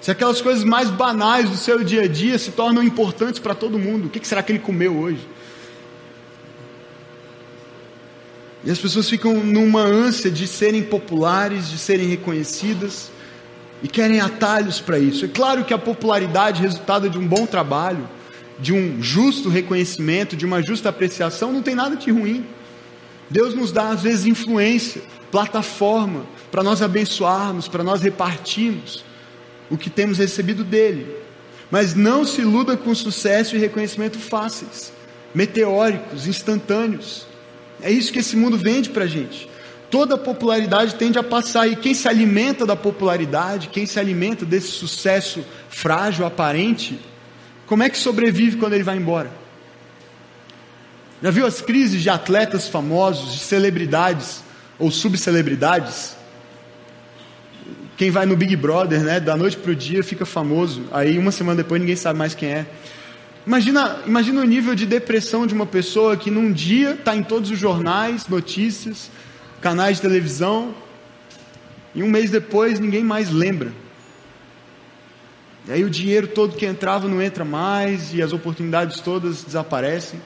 se 0.00 0.10
aquelas 0.10 0.40
coisas 0.40 0.64
mais 0.64 0.90
banais 0.90 1.50
do 1.50 1.56
seu 1.56 1.82
dia 1.82 2.02
a 2.02 2.08
dia 2.08 2.38
se 2.38 2.52
tornam 2.52 2.82
importantes 2.82 3.40
para 3.40 3.54
todo 3.54 3.78
mundo, 3.78 4.06
o 4.06 4.10
que 4.10 4.26
será 4.26 4.42
que 4.42 4.52
ele 4.52 4.58
comeu 4.58 4.96
hoje? 4.96 5.26
E 8.64 8.70
as 8.70 8.78
pessoas 8.78 9.08
ficam 9.08 9.34
numa 9.34 9.82
ânsia 9.82 10.30
de 10.30 10.46
serem 10.46 10.82
populares, 10.82 11.68
de 11.68 11.78
serem 11.78 12.06
reconhecidas, 12.06 13.10
e 13.82 13.88
querem 13.88 14.20
atalhos 14.20 14.80
para 14.80 14.98
isso. 14.98 15.24
É 15.24 15.28
claro 15.28 15.64
que 15.64 15.74
a 15.74 15.78
popularidade, 15.78 16.62
resultado 16.62 17.10
de 17.10 17.18
um 17.18 17.26
bom 17.26 17.44
trabalho, 17.46 18.08
de 18.58 18.72
um 18.72 19.02
justo 19.02 19.48
reconhecimento, 19.48 20.36
de 20.36 20.46
uma 20.46 20.62
justa 20.62 20.88
apreciação, 20.88 21.52
não 21.52 21.62
tem 21.62 21.74
nada 21.74 21.96
de 21.96 22.10
ruim. 22.10 22.44
Deus 23.28 23.54
nos 23.54 23.72
dá, 23.72 23.88
às 23.88 24.02
vezes, 24.02 24.26
influência, 24.26 25.02
plataforma, 25.30 26.26
para 26.50 26.62
nós 26.62 26.82
abençoarmos, 26.82 27.66
para 27.66 27.82
nós 27.82 28.02
repartirmos 28.02 29.04
o 29.70 29.78
que 29.78 29.88
temos 29.88 30.18
recebido 30.18 30.62
dele. 30.62 31.06
Mas 31.70 31.94
não 31.94 32.24
se 32.24 32.42
iluda 32.42 32.76
com 32.76 32.94
sucesso 32.94 33.56
e 33.56 33.58
reconhecimento 33.58 34.18
fáceis, 34.18 34.92
meteóricos, 35.34 36.26
instantâneos. 36.26 37.26
É 37.80 37.90
isso 37.90 38.12
que 38.12 38.18
esse 38.18 38.36
mundo 38.36 38.58
vende 38.58 38.90
para 38.90 39.04
a 39.04 39.08
gente. 39.08 39.48
Toda 39.90 40.18
popularidade 40.18 40.94
tende 40.94 41.18
a 41.18 41.22
passar, 41.22 41.66
e 41.66 41.76
quem 41.76 41.94
se 41.94 42.08
alimenta 42.08 42.64
da 42.66 42.76
popularidade, 42.76 43.68
quem 43.68 43.86
se 43.86 43.98
alimenta 43.98 44.44
desse 44.44 44.68
sucesso 44.68 45.44
frágil, 45.68 46.26
aparente, 46.26 46.98
como 47.72 47.84
é 47.84 47.88
que 47.88 47.96
sobrevive 47.96 48.58
quando 48.58 48.74
ele 48.74 48.82
vai 48.82 48.98
embora? 48.98 49.30
Já 51.22 51.30
viu 51.30 51.46
as 51.46 51.62
crises 51.62 52.02
de 52.02 52.10
atletas 52.10 52.68
famosos, 52.68 53.32
de 53.32 53.38
celebridades 53.38 54.44
ou 54.78 54.90
subcelebridades? 54.90 56.14
Quem 57.96 58.10
vai 58.10 58.26
no 58.26 58.36
Big 58.36 58.54
Brother, 58.56 59.00
né, 59.00 59.18
da 59.18 59.38
noite 59.38 59.56
para 59.56 59.72
o 59.72 59.74
dia 59.74 60.04
fica 60.04 60.26
famoso, 60.26 60.84
aí 60.92 61.16
uma 61.16 61.32
semana 61.32 61.62
depois 61.62 61.80
ninguém 61.80 61.96
sabe 61.96 62.18
mais 62.18 62.34
quem 62.34 62.50
é. 62.50 62.66
Imagina, 63.46 64.02
imagina 64.06 64.42
o 64.42 64.44
nível 64.44 64.74
de 64.74 64.84
depressão 64.84 65.46
de 65.46 65.54
uma 65.54 65.64
pessoa 65.64 66.14
que 66.14 66.30
num 66.30 66.52
dia 66.52 66.90
está 66.90 67.16
em 67.16 67.22
todos 67.22 67.50
os 67.50 67.58
jornais, 67.58 68.28
notícias, 68.28 69.10
canais 69.62 69.96
de 69.96 70.02
televisão, 70.02 70.74
e 71.94 72.02
um 72.02 72.10
mês 72.10 72.30
depois 72.30 72.78
ninguém 72.78 73.02
mais 73.02 73.30
lembra. 73.30 73.72
E 75.66 75.72
aí 75.72 75.84
o 75.84 75.90
dinheiro 75.90 76.26
todo 76.26 76.56
que 76.56 76.66
entrava 76.66 77.06
não 77.06 77.22
entra 77.22 77.44
mais, 77.44 78.12
e 78.12 78.20
as 78.20 78.32
oportunidades 78.32 79.00
todas 79.00 79.44
desaparecem. 79.44 80.20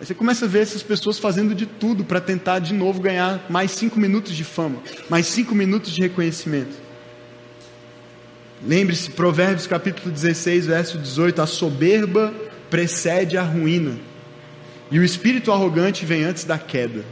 Aí 0.00 0.06
você 0.06 0.14
começa 0.14 0.46
a 0.46 0.48
ver 0.48 0.60
essas 0.60 0.82
pessoas 0.82 1.18
fazendo 1.18 1.54
de 1.54 1.66
tudo 1.66 2.04
para 2.04 2.20
tentar 2.20 2.58
de 2.58 2.72
novo 2.72 3.00
ganhar 3.00 3.44
mais 3.48 3.70
cinco 3.70 4.00
minutos 4.00 4.34
de 4.34 4.42
fama, 4.42 4.78
mais 5.08 5.26
cinco 5.26 5.54
minutos 5.54 5.92
de 5.92 6.00
reconhecimento. 6.00 6.74
Lembre-se, 8.66 9.10
Provérbios 9.10 9.66
capítulo 9.66 10.10
16, 10.10 10.66
verso 10.66 10.98
18: 10.98 11.42
a 11.42 11.46
soberba 11.46 12.34
precede 12.68 13.36
a 13.36 13.42
ruína, 13.42 13.98
e 14.90 14.98
o 14.98 15.04
espírito 15.04 15.52
arrogante 15.52 16.04
vem 16.04 16.24
antes 16.24 16.44
da 16.44 16.58
queda. 16.58 17.04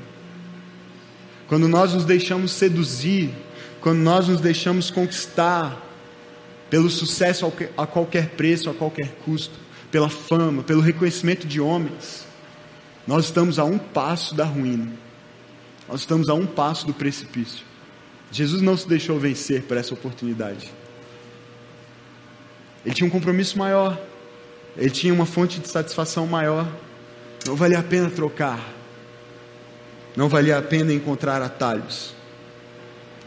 Quando 1.47 1.69
nós 1.69 1.95
nos 1.95 2.05
deixamos 2.05 2.53
seduzir, 2.53 3.31
quando 3.81 3.99
nós 3.99 4.29
nos 4.29 4.41
deixamos 4.41 4.91
conquistar 4.91 5.88
pelo 6.71 6.91
sucesso 6.91 7.51
a 7.77 7.87
qualquer 7.87 8.31
preço, 8.31 8.69
a 8.69 8.75
qualquer 8.75 9.09
custo, 9.25 9.59
pela 9.91 10.09
fama, 10.09 10.63
pelo 10.63 10.81
reconhecimento 10.81 11.47
de 11.47 11.61
homens, 11.61 12.27
nós 13.07 13.27
estamos 13.27 13.59
a 13.59 13.65
um 13.65 13.79
passo 13.79 14.35
da 14.35 14.45
ruína, 14.45 14.93
nós 15.89 16.01
estamos 16.01 16.29
a 16.29 16.35
um 16.35 16.47
passo 16.47 16.87
do 16.87 16.93
precipício. 16.93 17.65
Jesus 18.31 18.61
não 18.61 18.77
se 18.77 18.87
deixou 18.87 19.19
vencer 19.19 19.63
por 19.63 19.77
essa 19.77 19.95
oportunidade. 19.95 20.71
Ele 22.85 22.95
tinha 22.95 23.07
um 23.07 23.11
compromisso 23.11 23.59
maior, 23.59 23.99
ele 24.77 24.91
tinha 24.91 25.13
uma 25.13 25.27
fonte 25.27 25.59
de 25.59 25.69
satisfação 25.69 26.27
maior. 26.27 26.69
Não 27.47 27.57
valia 27.57 27.79
a 27.79 27.83
pena 27.83 28.11
trocar, 28.11 28.61
não 30.15 30.29
valia 30.29 30.59
a 30.59 30.63
pena 30.63 30.93
encontrar 30.93 31.41
atalhos. 31.41 32.15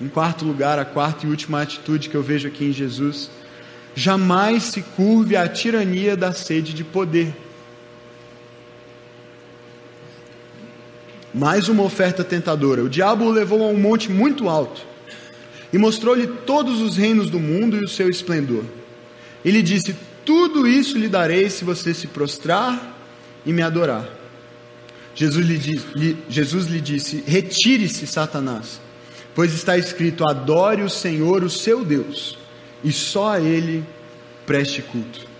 Em 0.01 0.07
quarto 0.07 0.43
lugar, 0.43 0.79
a 0.79 0.85
quarta 0.85 1.27
e 1.27 1.29
última 1.29 1.61
atitude 1.61 2.09
que 2.09 2.15
eu 2.15 2.23
vejo 2.23 2.47
aqui 2.47 2.65
em 2.65 2.71
Jesus: 2.71 3.29
jamais 3.93 4.63
se 4.63 4.81
curve 4.81 5.35
à 5.35 5.47
tirania 5.47 6.17
da 6.17 6.33
sede 6.33 6.73
de 6.73 6.83
poder. 6.83 7.31
Mais 11.31 11.69
uma 11.69 11.83
oferta 11.83 12.23
tentadora. 12.23 12.83
O 12.83 12.89
diabo 12.89 13.25
o 13.25 13.31
levou 13.31 13.63
a 13.63 13.67
um 13.67 13.77
monte 13.77 14.11
muito 14.11 14.49
alto 14.49 14.81
e 15.71 15.77
mostrou-lhe 15.77 16.27
todos 16.27 16.81
os 16.81 16.97
reinos 16.97 17.29
do 17.29 17.39
mundo 17.39 17.77
e 17.77 17.85
o 17.85 17.87
seu 17.87 18.09
esplendor. 18.09 18.63
Ele 19.45 19.61
disse: 19.61 19.95
Tudo 20.25 20.67
isso 20.67 20.97
lhe 20.97 21.07
darei 21.07 21.47
se 21.47 21.63
você 21.63 21.93
se 21.93 22.07
prostrar 22.07 22.97
e 23.45 23.53
me 23.53 23.61
adorar. 23.61 24.09
Jesus 25.13 25.45
lhe, 25.45 25.57
lhe, 25.95 26.17
Jesus 26.27 26.65
lhe 26.65 26.81
disse: 26.81 27.23
Retire-se, 27.27 28.07
Satanás, 28.07 28.81
pois 29.35 29.53
está 29.53 29.77
escrito: 29.77 30.25
Adore 30.25 30.83
o 30.83 30.89
Senhor, 30.89 31.43
o 31.43 31.49
seu 31.49 31.83
Deus, 31.83 32.37
e 32.83 32.91
só 32.91 33.31
a 33.31 33.39
Ele 33.39 33.85
preste 34.45 34.81
culto. 34.81 35.31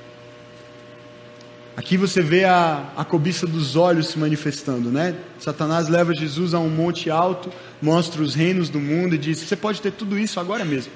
Aqui 1.75 1.95
você 1.97 2.21
vê 2.21 2.43
a, 2.43 2.91
a 2.97 3.06
cobiça 3.06 3.47
dos 3.47 3.75
olhos 3.75 4.08
se 4.08 4.19
manifestando, 4.19 4.91
né? 4.91 5.15
Satanás 5.39 5.88
leva 5.88 6.13
Jesus 6.13 6.54
a 6.54 6.60
um 6.60 6.69
monte 6.69 7.10
alto, 7.10 7.51
mostra 7.82 8.21
os 8.21 8.36
reinos 8.36 8.69
do 8.69 8.80
mundo 8.80 9.15
e 9.15 9.17
diz: 9.17 9.39
Você 9.39 9.56
pode 9.56 9.82
ter 9.82 9.91
tudo 9.91 10.19
isso 10.19 10.39
agora 10.39 10.65
mesmo. 10.65 10.91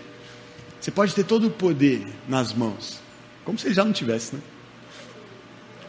Você 0.79 0.91
pode 0.91 1.15
ter 1.15 1.23
todo 1.23 1.47
o 1.47 1.49
poder 1.49 2.05
nas 2.27 2.53
mãos. 2.53 2.99
Como 3.43 3.57
se 3.57 3.67
ele 3.67 3.73
já 3.73 3.83
não 3.83 3.93
tivesse, 3.93 4.35
né? 4.35 4.41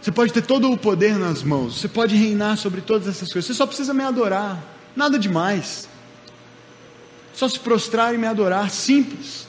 Você 0.00 0.12
pode 0.12 0.32
ter 0.32 0.42
todo 0.42 0.70
o 0.70 0.78
poder 0.78 1.18
nas 1.18 1.42
mãos. 1.42 1.80
Você 1.80 1.88
pode 1.88 2.14
reinar 2.14 2.56
sobre 2.56 2.80
todas 2.80 3.08
essas 3.08 3.32
coisas. 3.32 3.46
Você 3.46 3.54
só 3.54 3.66
precisa 3.66 3.92
me 3.92 4.04
adorar. 4.04 4.62
Nada 4.94 5.18
demais. 5.18 5.88
Só 7.36 7.46
se 7.48 7.60
prostrar 7.60 8.14
e 8.14 8.18
me 8.18 8.26
adorar. 8.26 8.70
Simples. 8.70 9.46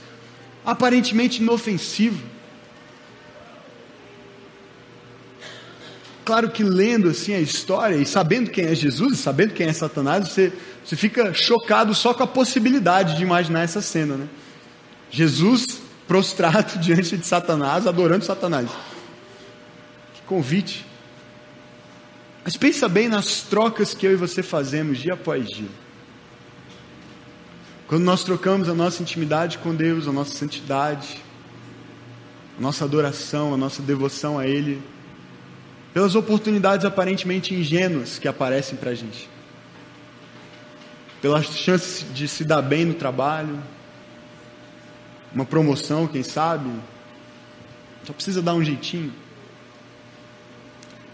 Aparentemente 0.65 1.41
inofensivo. 1.41 2.21
Claro 6.25 6.51
que 6.51 6.61
lendo 6.61 7.07
assim 7.07 7.33
a 7.33 7.39
história 7.39 7.95
e 7.95 8.05
sabendo 8.05 8.51
quem 8.51 8.65
é 8.65 8.75
Jesus, 8.75 9.19
sabendo 9.19 9.53
quem 9.53 9.67
é 9.67 9.71
Satanás, 9.71 10.27
você, 10.27 10.51
você 10.83 10.97
fica 10.97 11.33
chocado 11.33 11.95
só 11.95 12.13
com 12.13 12.21
a 12.21 12.27
possibilidade 12.27 13.15
de 13.15 13.23
imaginar 13.23 13.61
essa 13.61 13.81
cena, 13.81 14.17
né? 14.17 14.27
Jesus 15.09 15.79
prostrado 16.05 16.79
diante 16.83 17.15
de 17.15 17.25
Satanás, 17.25 17.87
adorando 17.87 18.25
Satanás. 18.25 18.69
Que 20.13 20.21
convite. 20.23 20.85
Mas 22.43 22.57
pensa 22.57 22.89
bem 22.89 23.07
nas 23.07 23.43
trocas 23.43 23.93
que 23.93 24.05
eu 24.05 24.11
e 24.11 24.17
você 24.17 24.43
fazemos 24.43 24.97
dia 24.97 25.13
após 25.13 25.47
dia. 25.47 25.86
Quando 27.87 28.03
nós 28.03 28.21
trocamos 28.21 28.67
a 28.67 28.73
nossa 28.73 29.01
intimidade 29.01 29.57
com 29.59 29.73
Deus, 29.73 30.09
a 30.09 30.11
nossa 30.11 30.35
santidade, 30.35 31.23
a 32.57 32.61
nossa 32.61 32.83
adoração, 32.83 33.53
a 33.53 33.57
nossa 33.57 33.81
devoção 33.81 34.37
a 34.37 34.45
Ele, 34.45 34.83
pelas 35.93 36.13
oportunidades 36.13 36.85
aparentemente 36.85 37.55
ingênuas 37.55 38.19
que 38.19 38.27
aparecem 38.27 38.77
para 38.77 38.91
a 38.91 38.93
gente, 38.93 39.29
pelas 41.21 41.45
chances 41.45 42.05
de 42.13 42.27
se 42.27 42.43
dar 42.43 42.61
bem 42.61 42.83
no 42.83 42.93
trabalho, 42.93 43.57
uma 45.33 45.45
promoção, 45.45 46.07
quem 46.07 46.23
sabe. 46.23 46.69
Só 48.03 48.11
precisa 48.11 48.41
dar 48.41 48.53
um 48.53 48.63
jeitinho. 48.63 49.13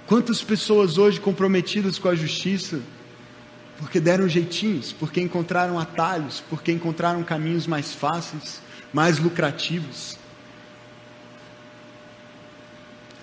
Quantas 0.08 0.44
pessoas 0.44 0.98
hoje 0.98 1.20
comprometidas 1.20 2.00
com 2.00 2.10
a 2.10 2.16
justiça, 2.16 2.82
porque 3.78 4.00
deram 4.00 4.28
jeitinhos, 4.28 4.94
porque 4.94 5.20
encontraram 5.20 5.80
atalhos, 5.80 6.44
porque 6.50 6.72
encontraram 6.72 7.24
caminhos 7.24 7.68
mais 7.68 7.94
fáceis, 7.94 8.62
mais 8.94 9.20
lucrativos. 9.20 10.18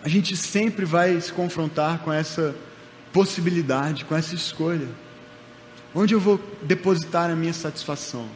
A 0.02 0.08
gente 0.08 0.36
sempre 0.36 0.84
vai 0.84 1.20
se 1.20 1.32
confrontar 1.32 2.00
com 2.00 2.12
essa 2.12 2.54
possibilidade, 3.12 4.04
com 4.04 4.16
essa 4.16 4.34
escolha. 4.34 4.88
Onde 5.94 6.14
eu 6.14 6.20
vou 6.20 6.40
depositar 6.62 7.30
a 7.30 7.36
minha 7.36 7.52
satisfação? 7.52 8.28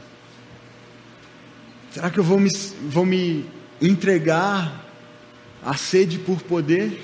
Será 1.91 2.11
que 2.11 2.19
eu 2.19 2.25
vou 2.25 2.41
me, 2.41 2.51
vou 2.89 3.07
me 3.07 3.49
entregar 3.81 4.85
à 5.65 5.77
sede 5.77 6.19
por 6.19 6.43
poder? 6.43 7.01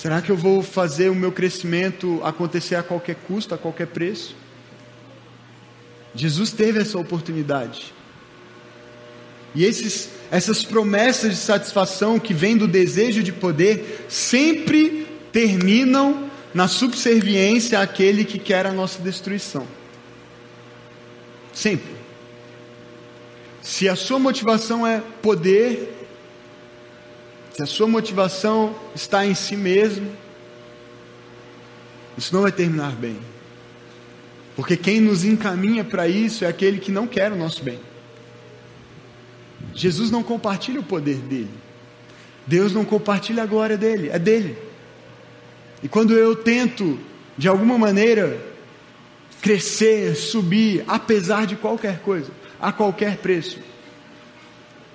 Será 0.00 0.22
que 0.22 0.32
eu 0.32 0.36
vou 0.36 0.62
fazer 0.62 1.10
o 1.10 1.14
meu 1.14 1.30
crescimento 1.30 2.22
acontecer 2.24 2.74
a 2.74 2.82
qualquer 2.82 3.16
custo, 3.16 3.54
a 3.54 3.58
qualquer 3.58 3.86
preço? 3.86 4.34
Jesus 6.14 6.52
teve 6.52 6.80
essa 6.80 6.98
oportunidade. 6.98 7.92
E 9.54 9.62
esses, 9.62 10.08
essas 10.30 10.64
promessas 10.64 11.32
de 11.32 11.36
satisfação 11.36 12.18
que 12.18 12.32
vêm 12.32 12.56
do 12.56 12.66
desejo 12.66 13.22
de 13.22 13.30
poder 13.30 14.06
sempre 14.08 15.06
terminam 15.30 16.30
na 16.54 16.66
subserviência 16.66 17.78
àquele 17.78 18.24
que 18.24 18.38
quer 18.38 18.64
a 18.64 18.72
nossa 18.72 19.02
destruição. 19.02 19.66
Sempre. 21.52 21.92
Se 23.60 23.86
a 23.86 23.94
sua 23.94 24.18
motivação 24.18 24.86
é 24.86 25.02
poder, 25.20 25.99
se 27.52 27.62
a 27.62 27.66
sua 27.66 27.86
motivação 27.86 28.74
está 28.94 29.26
em 29.26 29.34
si 29.34 29.56
mesmo, 29.56 30.10
isso 32.16 32.34
não 32.34 32.42
vai 32.42 32.52
terminar 32.52 32.92
bem. 32.92 33.18
Porque 34.56 34.76
quem 34.76 35.00
nos 35.00 35.24
encaminha 35.24 35.84
para 35.84 36.06
isso 36.06 36.44
é 36.44 36.48
aquele 36.48 36.78
que 36.78 36.92
não 36.92 37.06
quer 37.06 37.32
o 37.32 37.36
nosso 37.36 37.62
bem. 37.62 37.78
Jesus 39.74 40.10
não 40.10 40.22
compartilha 40.22 40.80
o 40.80 40.84
poder 40.84 41.16
dele. 41.16 41.50
Deus 42.46 42.72
não 42.72 42.84
compartilha 42.84 43.42
a 43.42 43.46
glória 43.46 43.76
dele, 43.76 44.10
é 44.10 44.18
dele. 44.18 44.58
E 45.82 45.88
quando 45.88 46.14
eu 46.14 46.36
tento, 46.36 46.98
de 47.38 47.48
alguma 47.48 47.78
maneira, 47.78 48.38
crescer, 49.40 50.14
subir, 50.14 50.84
apesar 50.86 51.46
de 51.46 51.56
qualquer 51.56 52.00
coisa, 52.00 52.30
a 52.60 52.72
qualquer 52.72 53.18
preço, 53.18 53.58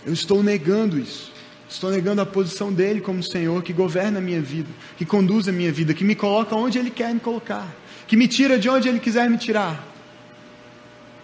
eu 0.06 0.14
estou 0.14 0.44
negando 0.44 1.00
isso. 1.00 1.35
Estou 1.68 1.90
negando 1.90 2.22
a 2.22 2.26
posição 2.26 2.72
dele 2.72 3.02
como 3.02 3.24
Senhor 3.24 3.62
que 3.64 3.74
governa 3.74 4.20
a 4.20 4.22
minha 4.22 4.42
vida, 4.42 4.70
que 4.98 5.06
conduz 5.06 5.48
a 5.48 5.52
minha 5.52 5.72
vida, 5.72 5.94
que 5.94 6.04
me 6.04 6.16
coloca 6.16 6.56
onde 6.56 6.78
ele 6.78 6.92
quer 6.92 7.14
me 7.14 7.20
colocar, 7.20 7.68
que 8.08 8.16
me 8.16 8.28
tira 8.28 8.58
de 8.58 8.70
onde 8.70 8.88
ele 8.88 9.00
quiser 9.00 9.30
me 9.30 9.38
tirar. 9.38 9.84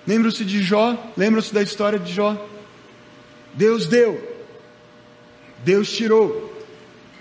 Lembram-se 0.05 0.43
de 0.43 0.63
Jó? 0.63 0.97
Lembram-se 1.15 1.53
da 1.53 1.61
história 1.61 1.99
de 1.99 2.11
Jó? 2.11 2.47
Deus 3.53 3.85
deu, 3.87 4.19
Deus 5.63 5.91
tirou. 5.91 6.49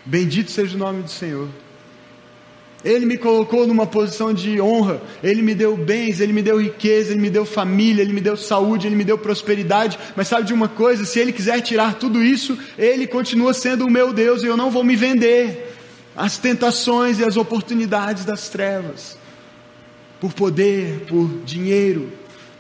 Bendito 0.05 0.51
seja 0.51 0.75
o 0.77 0.79
nome 0.79 1.03
do 1.03 1.11
Senhor. 1.11 1.49
Ele 2.83 3.05
me 3.05 3.19
colocou 3.19 3.67
numa 3.67 3.87
posição 3.87 4.33
de 4.33 4.59
honra, 4.61 5.03
Ele 5.23 5.43
me 5.43 5.55
deu 5.55 5.77
bens, 5.77 6.19
Ele 6.21 6.33
me 6.33 6.41
deu 6.41 6.61
riqueza, 6.61 7.13
Ele 7.13 7.21
me 7.21 7.29
deu 7.29 7.45
família, 7.45 8.01
Ele 8.03 8.13
me 8.13 8.21
deu 8.21 8.37
saúde, 8.37 8.87
Ele 8.87 8.97
me 8.97 9.05
deu 9.05 9.19
prosperidade. 9.19 9.99
Mas 10.17 10.29
sabe 10.29 10.47
de 10.47 10.55
uma 10.55 10.69
coisa? 10.69 11.05
Se 11.05 11.19
Ele 11.19 11.33
quiser 11.33 11.61
tirar 11.61 11.95
tudo 11.95 12.23
isso, 12.23 12.59
Ele 12.79 13.07
continua 13.07 13.53
sendo 13.53 13.85
o 13.87 13.91
meu 13.91 14.13
Deus 14.13 14.43
e 14.43 14.47
eu 14.47 14.57
não 14.57 14.71
vou 14.71 14.83
me 14.83 14.97
vender 14.97 15.77
às 16.17 16.39
tentações 16.39 17.19
e 17.19 17.25
às 17.25 17.37
oportunidades 17.37 18.25
das 18.25 18.49
trevas, 18.49 19.17
por 20.19 20.33
poder, 20.33 21.05
por 21.07 21.29
dinheiro, 21.45 22.11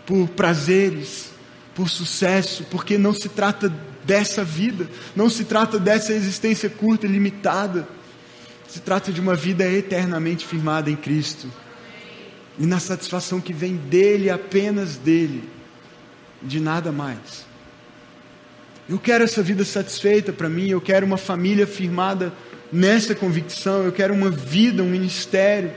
por 0.04 0.28
prazeres, 0.28 1.30
por 1.74 1.88
sucesso, 1.88 2.66
porque 2.70 2.98
não 2.98 3.14
se 3.14 3.28
trata 3.28 3.72
dessa 4.04 4.44
vida, 4.44 4.88
não 5.16 5.30
se 5.30 5.44
trata 5.44 5.78
dessa 5.78 6.12
existência 6.12 6.68
curta 6.68 7.06
e 7.06 7.08
limitada. 7.08 7.88
Se 8.70 8.78
trata 8.78 9.10
de 9.10 9.20
uma 9.20 9.34
vida 9.34 9.64
eternamente 9.66 10.46
firmada 10.46 10.88
em 10.88 10.94
Cristo. 10.94 11.50
E 12.56 12.64
na 12.64 12.78
satisfação 12.78 13.40
que 13.40 13.52
vem 13.52 13.74
dele, 13.74 14.30
apenas 14.30 14.96
dele, 14.96 15.42
de 16.40 16.60
nada 16.60 16.92
mais. 16.92 17.44
Eu 18.88 18.96
quero 18.96 19.24
essa 19.24 19.42
vida 19.42 19.64
satisfeita 19.64 20.32
para 20.32 20.48
mim, 20.48 20.68
eu 20.68 20.80
quero 20.80 21.04
uma 21.04 21.16
família 21.16 21.66
firmada 21.66 22.32
nessa 22.72 23.12
convicção, 23.12 23.82
eu 23.82 23.90
quero 23.90 24.14
uma 24.14 24.30
vida, 24.30 24.84
um 24.84 24.88
ministério, 24.88 25.72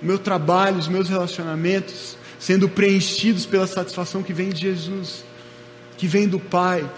o 0.00 0.06
meu 0.06 0.18
trabalho, 0.18 0.78
os 0.78 0.88
meus 0.88 1.10
relacionamentos 1.10 2.16
sendo 2.38 2.66
preenchidos 2.66 3.44
pela 3.44 3.66
satisfação 3.66 4.22
que 4.22 4.32
vem 4.32 4.48
de 4.48 4.62
Jesus, 4.62 5.22
que 5.98 6.06
vem 6.06 6.26
do 6.26 6.40
Pai. 6.40 6.90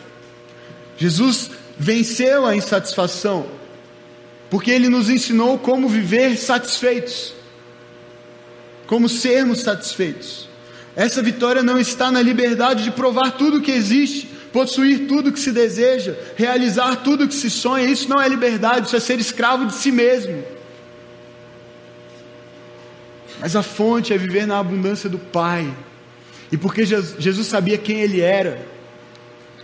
Jesus 0.96 1.50
venceu 1.76 2.46
a 2.46 2.54
insatisfação 2.54 3.63
porque 4.50 4.70
ele 4.70 4.88
nos 4.88 5.10
ensinou 5.10 5.58
como 5.58 5.88
viver 5.88 6.36
satisfeitos, 6.36 7.34
como 8.86 9.08
sermos 9.08 9.60
satisfeitos. 9.60 10.48
Essa 10.96 11.22
vitória 11.22 11.62
não 11.62 11.78
está 11.78 12.10
na 12.10 12.22
liberdade 12.22 12.84
de 12.84 12.90
provar 12.90 13.32
tudo 13.32 13.60
que 13.60 13.72
existe, 13.72 14.28
possuir 14.52 15.08
tudo 15.08 15.32
que 15.32 15.40
se 15.40 15.50
deseja, 15.50 16.14
realizar 16.36 16.96
tudo 16.96 17.26
que 17.26 17.34
se 17.34 17.50
sonha. 17.50 17.88
Isso 17.88 18.08
não 18.08 18.22
é 18.22 18.28
liberdade, 18.28 18.86
isso 18.86 18.96
é 18.96 19.00
ser 19.00 19.18
escravo 19.18 19.66
de 19.66 19.74
si 19.74 19.90
mesmo. 19.90 20.44
Mas 23.40 23.56
a 23.56 23.62
fonte 23.62 24.12
é 24.12 24.18
viver 24.18 24.46
na 24.46 24.58
abundância 24.60 25.08
do 25.08 25.18
Pai. 25.18 25.74
E 26.52 26.56
porque 26.56 26.84
Jesus 26.84 27.46
sabia 27.48 27.76
quem 27.76 28.00
ele 28.00 28.20
era, 28.20 28.64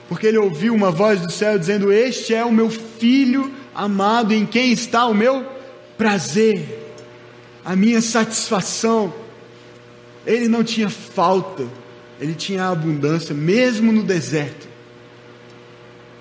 porque 0.09 0.27
ele 0.27 0.39
ouviu 0.39 0.75
uma 0.75 0.91
voz 0.91 1.21
do 1.21 1.31
céu 1.31 1.57
dizendo: 1.57 1.93
Este 1.93 2.35
é 2.35 2.45
o 2.45 2.51
meu 2.51 2.69
filho 2.69 3.55
amado, 3.75 4.33
em 4.33 4.47
quem 4.47 4.73
está 4.73 5.07
o 5.07 5.15
meu 5.15 5.47
prazer, 5.97 6.95
a 7.65 7.77
minha 7.77 8.01
satisfação. 8.01 9.13
Ele 10.27 10.49
não 10.49 10.63
tinha 10.63 10.91
falta, 10.91 11.67
ele 12.21 12.35
tinha 12.35 12.69
abundância, 12.69 13.35
mesmo 13.35 13.93
no 13.93 14.03
deserto, 14.03 14.69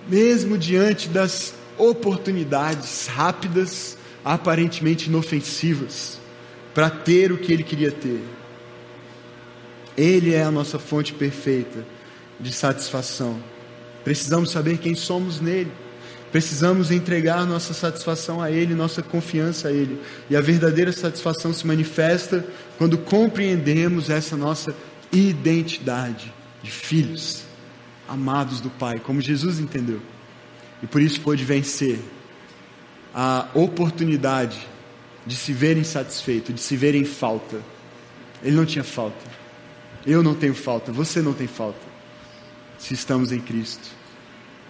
mesmo 0.07 0.57
diante 0.57 1.09
das 1.09 1.53
oportunidades 1.77 3.07
rápidas, 3.07 3.97
aparentemente 4.23 5.07
inofensivas, 5.09 6.19
para 6.73 6.89
ter 6.89 7.31
o 7.31 7.37
que 7.37 7.51
ele 7.51 7.63
queria 7.63 7.91
ter. 7.91 8.21
Ele 9.97 10.33
é 10.33 10.43
a 10.43 10.51
nossa 10.51 10.79
fonte 10.79 11.13
perfeita 11.13 11.85
de 12.39 12.53
satisfação. 12.53 13.41
Precisamos 14.03 14.51
saber 14.51 14.77
quem 14.77 14.95
somos 14.95 15.41
nele. 15.41 15.71
Precisamos 16.31 16.91
entregar 16.91 17.45
nossa 17.45 17.73
satisfação 17.73 18.41
a 18.41 18.51
Ele, 18.51 18.75
nossa 18.75 19.01
confiança 19.01 19.69
a 19.69 19.71
Ele. 19.71 19.99
E 20.29 20.35
a 20.35 20.41
verdadeira 20.41 20.91
satisfação 20.91 21.51
se 21.51 21.65
manifesta 21.65 22.45
quando 22.77 22.97
compreendemos 22.97 24.09
essa 24.09 24.37
nossa 24.37 24.75
identidade 25.11 26.31
de 26.61 26.69
filhos, 26.69 27.43
amados 28.07 28.61
do 28.61 28.69
Pai, 28.69 28.99
como 28.99 29.21
Jesus 29.21 29.59
entendeu. 29.59 30.01
E 30.83 30.87
por 30.87 31.01
isso 31.01 31.19
pôde 31.21 31.43
vencer 31.43 31.99
a 33.13 33.47
oportunidade 33.53 34.67
de 35.25 35.35
se 35.35 35.51
ver 35.51 35.77
insatisfeito, 35.77 36.53
de 36.53 36.61
se 36.61 36.75
ver 36.75 36.95
em 36.95 37.05
falta. 37.05 37.59
Ele 38.43 38.55
não 38.55 38.65
tinha 38.65 38.83
falta. 38.83 39.39
Eu 40.05 40.23
não 40.23 40.33
tenho 40.33 40.53
falta, 40.53 40.91
você 40.91 41.21
não 41.21 41.33
tem 41.33 41.47
falta. 41.47 41.89
Se 42.77 42.93
estamos 42.93 43.31
em 43.31 43.39
Cristo. 43.39 43.98